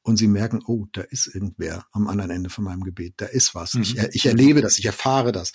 [0.03, 3.53] und sie merken, oh, da ist irgendwer am anderen Ende von meinem Gebet, da ist
[3.55, 3.73] was.
[3.73, 3.81] Mhm.
[3.81, 5.51] Ich, ich, erlebe das, ich erfahre das.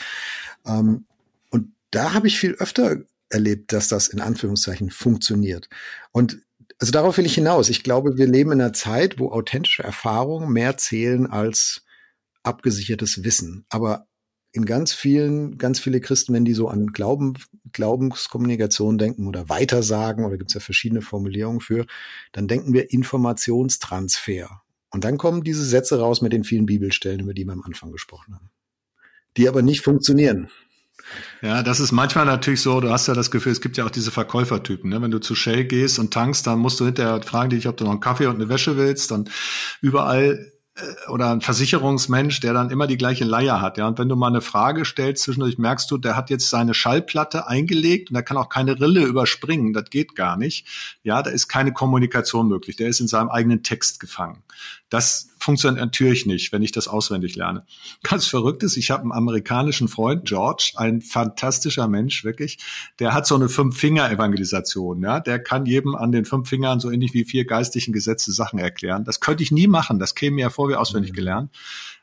[0.66, 1.06] Ähm,
[1.50, 2.98] und da habe ich viel öfter
[3.30, 5.68] erlebt, dass das in Anführungszeichen funktioniert.
[6.10, 6.42] Und
[6.78, 7.68] also darauf will ich hinaus.
[7.68, 11.84] Ich glaube, wir leben in einer Zeit, wo authentische Erfahrungen mehr zählen als
[12.42, 13.64] abgesichertes Wissen.
[13.68, 14.06] Aber
[14.52, 17.34] in ganz vielen, ganz viele Christen, wenn die so an Glauben,
[17.72, 21.86] Glaubenskommunikation denken oder Weitersagen, oder gibt es ja verschiedene Formulierungen für,
[22.32, 24.62] dann denken wir Informationstransfer.
[24.90, 27.92] Und dann kommen diese Sätze raus mit den vielen Bibelstellen, über die wir am Anfang
[27.92, 28.50] gesprochen haben.
[29.38, 30.50] Die aber nicht funktionieren.
[31.40, 33.90] Ja, das ist manchmal natürlich so, du hast ja das Gefühl, es gibt ja auch
[33.90, 34.90] diese Verkäufertypen.
[34.90, 35.00] Ne?
[35.00, 37.84] Wenn du zu Shell gehst und tankst, dann musst du hinterher fragen dich, ob du
[37.84, 39.10] noch einen Kaffee und eine Wäsche willst.
[39.10, 39.28] Dann
[39.80, 40.51] überall
[41.08, 43.76] oder ein Versicherungsmensch, der dann immer die gleiche Leier hat.
[43.76, 46.72] Ja, und wenn du mal eine Frage stellst, zwischendurch merkst du, der hat jetzt seine
[46.72, 49.74] Schallplatte eingelegt und er kann auch keine Rille überspringen.
[49.74, 50.66] Das geht gar nicht.
[51.02, 52.76] Ja, da ist keine Kommunikation möglich.
[52.76, 54.42] Der ist in seinem eigenen Text gefangen.
[54.88, 57.64] Das funktioniert natürlich nicht, wenn ich das auswendig lerne.
[58.02, 62.58] Ganz verrückt ist, ich habe einen amerikanischen Freund, George, ein fantastischer Mensch, wirklich.
[62.98, 65.02] Der hat so eine Fünf-Finger-Evangelisation.
[65.02, 65.20] Ja?
[65.20, 69.04] Der kann jedem an den fünf Fingern so ähnlich wie vier geistigen Gesetze Sachen erklären.
[69.04, 69.98] Das könnte ich nie machen.
[69.98, 71.16] Das käme mir ja vor wie auswendig mhm.
[71.16, 71.50] gelernt.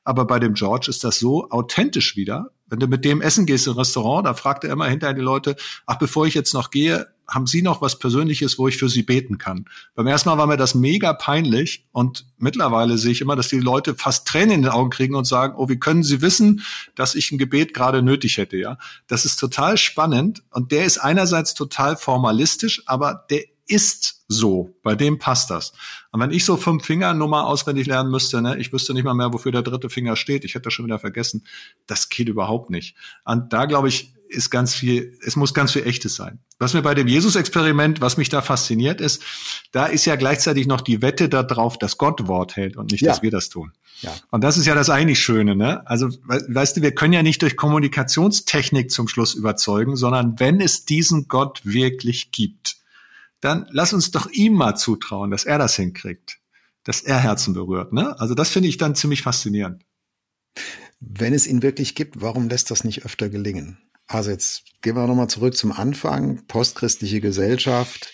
[0.04, 2.52] Aber bei dem George ist das so authentisch wieder.
[2.70, 5.56] Wenn du mit dem essen gehst im Restaurant, da fragt er immer hinterher die Leute,
[5.86, 9.04] ach, bevor ich jetzt noch gehe, haben Sie noch was Persönliches, wo ich für Sie
[9.04, 9.66] beten kann?
[9.96, 13.60] Beim ersten Mal war mir das mega peinlich und mittlerweile sehe ich immer, dass die
[13.60, 16.64] Leute fast Tränen in den Augen kriegen und sagen, oh, wie können Sie wissen,
[16.96, 18.78] dass ich ein Gebet gerade nötig hätte, ja?
[19.08, 24.76] Das ist total spannend und der ist einerseits total formalistisch, aber der ist so.
[24.84, 25.74] Bei dem passt das.
[26.12, 29.14] Und wenn ich so fünf Finger Nummer auswendig lernen müsste, ne, ich wüsste nicht mal
[29.14, 30.44] mehr, wofür der dritte Finger steht.
[30.44, 31.46] Ich hätte das schon wieder vergessen.
[31.88, 32.96] Das geht überhaupt nicht.
[33.26, 36.40] Und da glaube ich, ist ganz viel, es muss ganz viel echtes sein.
[36.60, 39.24] Was mir bei dem Jesus-Experiment, was mich da fasziniert ist,
[39.72, 43.10] da ist ja gleichzeitig noch die Wette darauf, dass Gott Wort hält und nicht, ja.
[43.10, 43.72] dass wir das tun.
[44.02, 44.14] Ja.
[44.30, 45.86] Und das ist ja das eigentlich Schöne, ne?
[45.88, 50.86] Also, weißt du, wir können ja nicht durch Kommunikationstechnik zum Schluss überzeugen, sondern wenn es
[50.86, 52.79] diesen Gott wirklich gibt,
[53.42, 56.40] dann lass uns doch ihm mal zutrauen, dass er das hinkriegt,
[56.84, 57.94] dass er Herzen berührt.
[57.94, 58.20] Ne?
[58.20, 59.84] Also das finde ich dann ziemlich faszinierend.
[61.00, 63.78] Wenn es ihn wirklich gibt, warum lässt das nicht öfter gelingen?
[64.08, 66.46] Also jetzt gehen wir nochmal zurück zum Anfang.
[66.48, 68.14] Postchristliche Gesellschaft.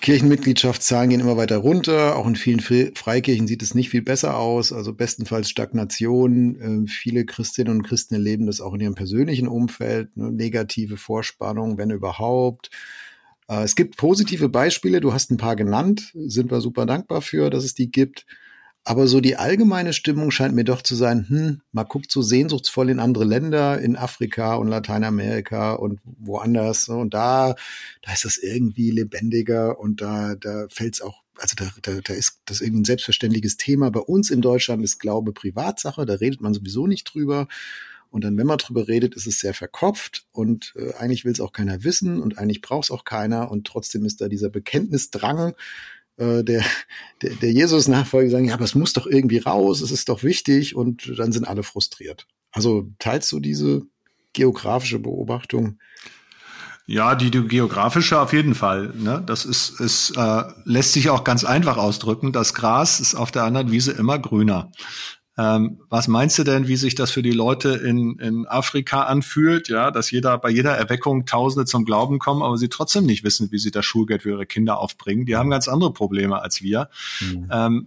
[0.00, 2.16] Kirchenmitgliedschaftszahlen gehen immer weiter runter.
[2.16, 4.72] Auch in vielen Freikirchen sieht es nicht viel besser aus.
[4.72, 6.58] Also bestenfalls Stagnation.
[6.60, 10.16] Ähm, viele Christinnen und Christen erleben das auch in ihrem persönlichen Umfeld.
[10.16, 10.32] Ne?
[10.32, 12.70] Negative Vorspannung, wenn überhaupt.
[13.48, 17.50] Äh, es gibt positive Beispiele, du hast ein paar genannt, sind wir super dankbar für,
[17.50, 18.26] dass es die gibt.
[18.86, 22.90] Aber so die allgemeine Stimmung scheint mir doch zu sein, hm, man guckt so sehnsuchtsvoll
[22.90, 26.88] in andere Länder, in Afrika und Lateinamerika und woanders.
[26.90, 27.54] Und da,
[28.02, 32.12] da ist das irgendwie lebendiger und da, da fällt es auch, also da, da, da
[32.12, 33.90] ist das irgendwie ein selbstverständliches Thema.
[33.90, 37.48] Bei uns in Deutschland ist Glaube Privatsache, da redet man sowieso nicht drüber.
[38.14, 41.40] Und dann, wenn man drüber redet, ist es sehr verkopft und äh, eigentlich will es
[41.40, 45.56] auch keiner wissen und eigentlich braucht es auch keiner und trotzdem ist da dieser Bekenntnisdrang
[46.18, 46.64] äh, der,
[47.22, 50.76] der, der Jesus-Nachfolger sagen, ja, aber es muss doch irgendwie raus, es ist doch wichtig
[50.76, 52.28] und dann sind alle frustriert.
[52.52, 53.82] Also teilst du diese
[54.32, 55.80] geografische Beobachtung?
[56.86, 58.94] Ja, die, die geografische auf jeden Fall.
[58.96, 59.24] Ne?
[59.26, 62.32] Das ist, ist äh, lässt sich auch ganz einfach ausdrücken.
[62.32, 64.70] Das Gras ist auf der anderen Wiese immer grüner.
[65.36, 69.68] Ähm, was meinst du denn, wie sich das für die Leute in, in Afrika anfühlt?
[69.68, 73.50] Ja, dass jeder bei jeder Erweckung Tausende zum Glauben kommen, aber sie trotzdem nicht wissen,
[73.50, 75.26] wie sie das Schulgeld für ihre Kinder aufbringen.
[75.26, 76.88] Die haben ganz andere Probleme als wir.
[77.20, 77.48] Mhm.
[77.50, 77.86] Ähm,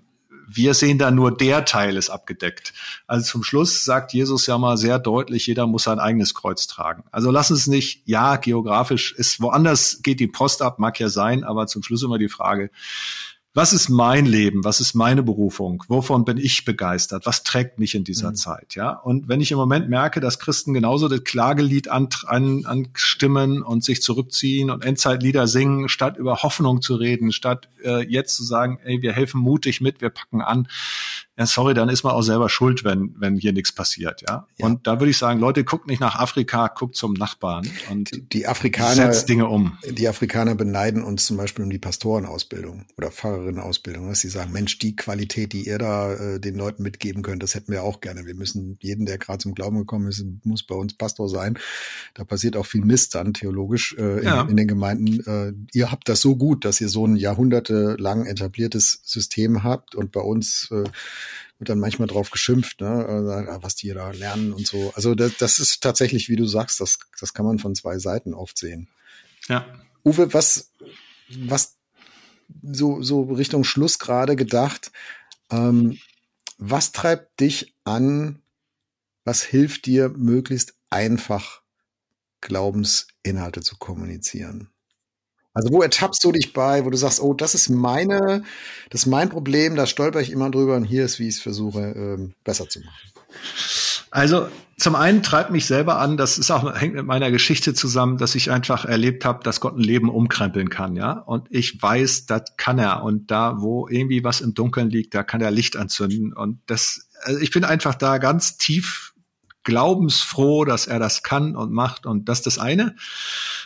[0.50, 2.74] wir sehen da nur der Teil ist abgedeckt.
[3.06, 7.04] Also zum Schluss sagt Jesus ja mal sehr deutlich, jeder muss sein eigenes Kreuz tragen.
[7.12, 11.44] Also lass uns nicht, ja, geografisch ist woanders geht die Post ab, mag ja sein,
[11.44, 12.72] aber zum Schluss immer die Frage,
[13.58, 14.64] was ist mein Leben?
[14.64, 15.84] Was ist meine Berufung?
[15.88, 17.26] Wovon bin ich begeistert?
[17.26, 18.36] Was trägt mich in dieser mhm.
[18.36, 18.76] Zeit?
[18.76, 18.92] Ja.
[18.92, 23.84] Und wenn ich im Moment merke, dass Christen genauso das Klagelied an, an, anstimmen und
[23.84, 28.78] sich zurückziehen und Endzeitlieder singen, statt über Hoffnung zu reden, statt äh, jetzt zu sagen,
[28.84, 30.68] ey, wir helfen mutig mit, wir packen an,
[31.38, 34.48] ja, sorry, dann ist man auch selber schuld, wenn, wenn hier nichts passiert, ja?
[34.58, 34.66] ja.
[34.66, 38.28] Und da würde ich sagen, Leute, guckt nicht nach Afrika, guckt zum Nachbarn und die,
[38.28, 39.78] die Afrikaner, setzt Dinge um.
[39.88, 44.80] Die Afrikaner beneiden uns zum Beispiel um die Pastorenausbildung oder Pfarrerinnenausbildung, dass sie sagen, Mensch,
[44.80, 48.26] die Qualität, die ihr da äh, den Leuten mitgeben könnt, das hätten wir auch gerne.
[48.26, 51.60] Wir müssen jeden, der gerade zum Glauben gekommen ist, muss bei uns Pastor sein.
[52.16, 54.42] Da passiert auch viel Mist dann theologisch äh, in, ja.
[54.42, 55.20] in, den Gemeinden.
[55.28, 60.12] Äh, ihr habt das so gut, dass ihr so ein jahrhundertelang etabliertes System habt und
[60.12, 60.84] bei uns äh,
[61.58, 64.92] wird dann manchmal drauf geschimpft, ne, äh, was die da lernen und so.
[64.96, 68.34] Also das, das ist tatsächlich, wie du sagst, das, das kann man von zwei Seiten
[68.34, 68.88] oft sehen.
[69.48, 69.66] Ja.
[70.04, 70.72] Uwe, was,
[71.30, 71.78] was
[72.62, 74.92] so, so Richtung Schluss gerade gedacht,
[75.50, 75.98] ähm,
[76.58, 78.42] was treibt dich an?
[79.24, 81.62] Was hilft dir, möglichst einfach
[82.42, 84.70] Glaubensinhalte zu kommunizieren?
[85.58, 88.44] Also wo ertappst du dich bei, wo du sagst, oh, das ist meine,
[88.92, 91.42] das ist mein Problem, da stolper ich immer drüber und hier ist, wie ich es
[91.42, 93.12] versuche, ähm, besser zu machen.
[94.12, 98.20] Also zum einen treibt mich selber an, das ist auch hängt mit meiner Geschichte zusammen,
[98.20, 101.14] dass ich einfach erlebt habe, dass Gott ein Leben umkrempeln kann, ja.
[101.14, 103.02] Und ich weiß, das kann er.
[103.02, 106.34] Und da, wo irgendwie was im Dunkeln liegt, da kann er Licht anzünden.
[106.34, 109.16] Und das, also ich bin einfach da ganz tief
[109.68, 112.06] glaubensfroh, dass er das kann und macht.
[112.06, 112.96] Und das ist das eine.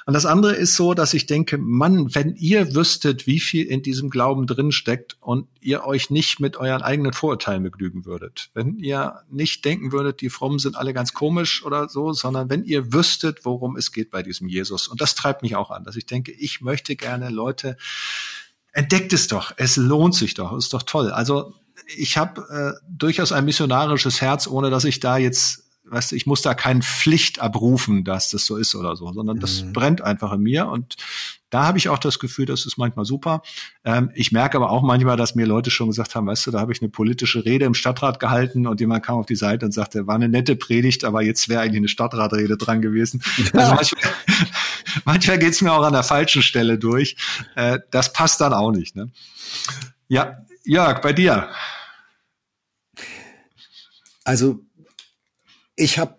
[0.07, 3.83] Und das andere ist so, dass ich denke, Mann, wenn ihr wüsstet, wie viel in
[3.83, 8.79] diesem Glauben drin steckt und ihr euch nicht mit euren eigenen Vorurteilen begnügen würdet, wenn
[8.79, 12.91] ihr nicht denken würdet, die Frommen sind alle ganz komisch oder so, sondern wenn ihr
[12.91, 14.87] wüsstet, worum es geht bei diesem Jesus.
[14.87, 17.77] Und das treibt mich auch an, dass ich denke, ich möchte gerne Leute,
[18.71, 21.11] entdeckt es doch, es lohnt sich doch, ist doch toll.
[21.11, 21.53] Also
[21.95, 26.25] ich habe äh, durchaus ein missionarisches Herz, ohne dass ich da jetzt weißt du, ich
[26.25, 29.73] muss da keine Pflicht abrufen, dass das so ist oder so, sondern das mhm.
[29.73, 30.95] brennt einfach in mir und
[31.49, 33.41] da habe ich auch das Gefühl, das ist manchmal super.
[33.83, 36.61] Ähm, ich merke aber auch manchmal, dass mir Leute schon gesagt haben, weißt du, da
[36.61, 39.73] habe ich eine politische Rede im Stadtrat gehalten und jemand kam auf die Seite und
[39.73, 43.21] sagte, war eine nette Predigt, aber jetzt wäre eigentlich eine Stadtratrede dran gewesen.
[43.53, 44.13] Also manchmal,
[45.03, 47.17] manchmal geht es mir auch an der falschen Stelle durch.
[47.55, 48.95] Äh, das passt dann auch nicht.
[48.95, 49.11] Ne?
[50.07, 51.49] Ja, Jörg, bei dir.
[54.23, 54.61] Also
[55.81, 56.15] ich habe,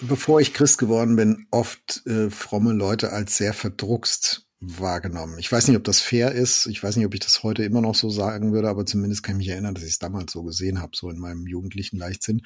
[0.00, 5.38] bevor ich Christ geworden bin, oft äh, fromme Leute als sehr verdruckst wahrgenommen.
[5.38, 6.66] Ich weiß nicht, ob das fair ist.
[6.66, 9.36] Ich weiß nicht, ob ich das heute immer noch so sagen würde, aber zumindest kann
[9.36, 12.42] ich mich erinnern, dass ich es damals so gesehen habe, so in meinem jugendlichen Leichtsinn.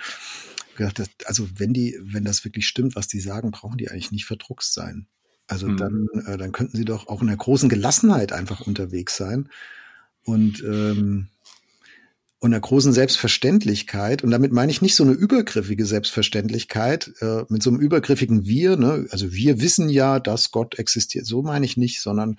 [0.76, 4.26] Gedacht, also wenn die, wenn das wirklich stimmt, was die sagen, brauchen die eigentlich nicht
[4.26, 5.06] verdruckst sein.
[5.46, 5.76] Also mhm.
[5.76, 9.48] dann, äh, dann könnten sie doch auch in der großen Gelassenheit einfach unterwegs sein.
[10.22, 11.28] Und ähm,
[12.44, 14.22] und einer großen Selbstverständlichkeit.
[14.22, 18.76] Und damit meine ich nicht so eine übergriffige Selbstverständlichkeit äh, mit so einem übergriffigen Wir.
[18.76, 19.06] Ne?
[19.10, 21.24] Also wir wissen ja, dass Gott existiert.
[21.24, 22.36] So meine ich nicht, sondern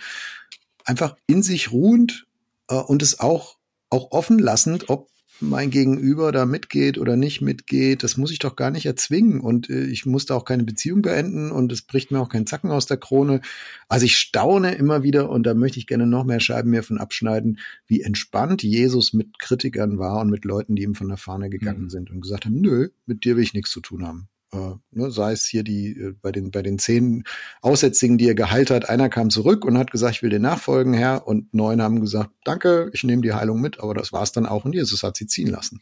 [0.83, 2.27] einfach in sich ruhend
[2.69, 3.57] äh, und es auch
[3.89, 8.55] auch offen lassend, ob mein Gegenüber da mitgeht oder nicht mitgeht, das muss ich doch
[8.55, 12.11] gar nicht erzwingen und äh, ich muss da auch keine Beziehung beenden und es bricht
[12.11, 13.41] mir auch kein Zacken aus der Krone.
[13.87, 16.97] Also ich staune immer wieder und da möchte ich gerne noch mehr Scheiben mehr von
[16.97, 21.49] abschneiden, wie entspannt Jesus mit Kritikern war und mit Leuten, die ihm von der Fahne
[21.49, 21.89] gegangen mhm.
[21.89, 24.29] sind und gesagt haben, nö, mit dir will ich nichts zu tun haben.
[24.55, 27.23] Äh, ne, sei es hier die äh, bei den bei den zehn
[27.61, 30.93] Aussätzigen, die er geheilt hat, einer kam zurück und hat gesagt, ich will dir nachfolgen,
[30.93, 34.31] Herr, und neun haben gesagt, danke, ich nehme die Heilung mit, aber das war es
[34.31, 35.81] dann auch und Jesus hat sie ziehen lassen.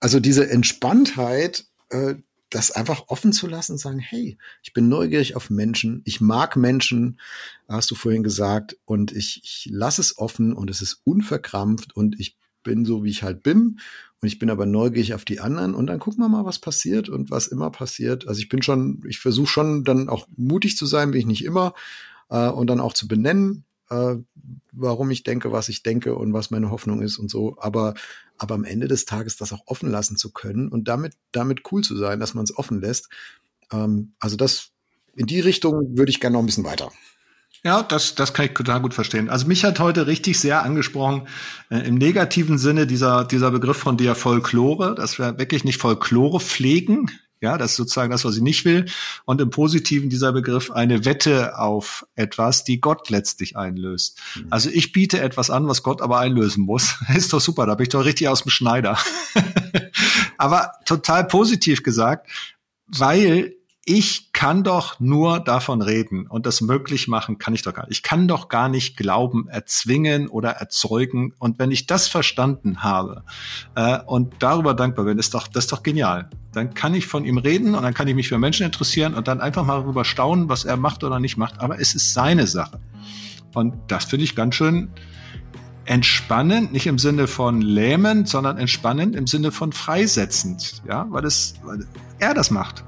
[0.00, 2.14] Also diese Entspanntheit, äh,
[2.50, 7.18] das einfach offen zu lassen sagen, hey, ich bin neugierig auf Menschen, ich mag Menschen,
[7.68, 12.20] hast du vorhin gesagt, und ich, ich lasse es offen und es ist unverkrampft und
[12.20, 13.78] ich bin so, wie ich halt bin
[14.20, 17.08] und ich bin aber neugierig auf die anderen und dann gucken wir mal, was passiert
[17.08, 18.26] und was immer passiert.
[18.26, 21.44] Also ich bin schon, ich versuche schon dann auch mutig zu sein, bin ich nicht
[21.44, 21.74] immer,
[22.30, 24.16] äh, und dann auch zu benennen, äh,
[24.72, 27.56] warum ich denke, was ich denke und was meine Hoffnung ist und so.
[27.60, 27.94] Aber,
[28.38, 31.82] aber am Ende des Tages das auch offen lassen zu können und damit, damit cool
[31.82, 33.08] zu sein, dass man es offen lässt.
[33.72, 34.70] Ähm, also das,
[35.14, 36.90] in die Richtung würde ich gerne noch ein bisschen weiter.
[37.64, 39.30] Ja, das, das kann ich total gut verstehen.
[39.30, 41.26] Also mich hat heute richtig sehr angesprochen,
[41.70, 46.40] äh, im negativen Sinne dieser, dieser Begriff von der Folklore, dass wir wirklich nicht Folklore
[46.40, 47.10] pflegen,
[47.40, 48.86] ja, das ist sozusagen das, was ich nicht will.
[49.26, 54.18] Und im Positiven dieser Begriff eine Wette auf etwas, die Gott letztlich einlöst.
[54.34, 54.46] Mhm.
[54.50, 56.96] Also ich biete etwas an, was Gott aber einlösen muss.
[57.14, 58.98] ist doch super, da bin ich doch richtig aus dem Schneider.
[60.38, 62.30] aber total positiv gesagt,
[62.86, 63.54] weil
[63.86, 67.98] ich kann doch nur davon reden und das möglich machen kann ich doch gar nicht.
[67.98, 71.34] Ich kann doch gar nicht Glauben erzwingen oder erzeugen.
[71.38, 73.24] Und wenn ich das verstanden habe
[73.74, 76.30] äh, und darüber dankbar bin, ist doch das ist doch genial.
[76.52, 79.28] Dann kann ich von ihm reden und dann kann ich mich für Menschen interessieren und
[79.28, 81.60] dann einfach mal darüber staunen, was er macht oder nicht macht.
[81.60, 82.80] Aber es ist seine Sache.
[83.52, 84.88] Und das finde ich ganz schön
[85.84, 91.54] entspannend, nicht im Sinne von lähmend, sondern entspannend im Sinne von freisetzend, ja, weil es,
[91.62, 91.86] weil
[92.18, 92.82] er das macht.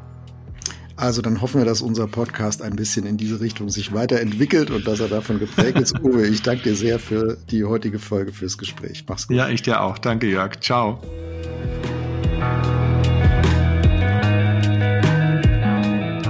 [0.97, 4.87] Also dann hoffen wir, dass unser Podcast ein bisschen in diese Richtung sich weiterentwickelt und
[4.87, 6.01] dass er davon geprägt ist.
[6.01, 9.05] Uwe, ich danke dir sehr für die heutige Folge, fürs Gespräch.
[9.07, 9.37] Mach's gut.
[9.37, 9.99] Ja, ich dir auch.
[9.99, 10.59] Danke, Jörg.
[10.61, 10.99] Ciao.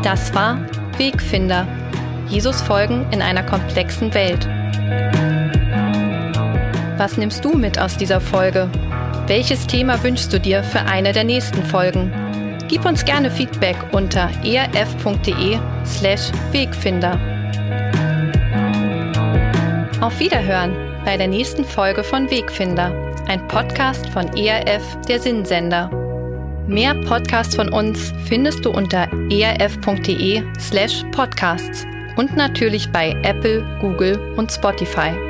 [0.02, 0.58] Das war
[0.98, 1.66] Wegfinder.
[2.28, 4.48] Jesus folgen in einer komplexen Welt.
[6.98, 8.68] Was nimmst du mit aus dieser Folge?
[9.28, 12.10] Welches Thema wünschst du dir für eine der nächsten Folgen?
[12.68, 17.18] Gib uns gerne Feedback unter erf.de slash Wegfinder.
[20.00, 22.92] Auf Wiederhören bei der nächsten Folge von Wegfinder,
[23.28, 25.88] ein Podcast von ERF, der Sinnsender.
[26.66, 31.86] Mehr Podcasts von uns findest du unter erf.de slash podcasts
[32.16, 35.25] und natürlich bei Apple, Google und Spotify.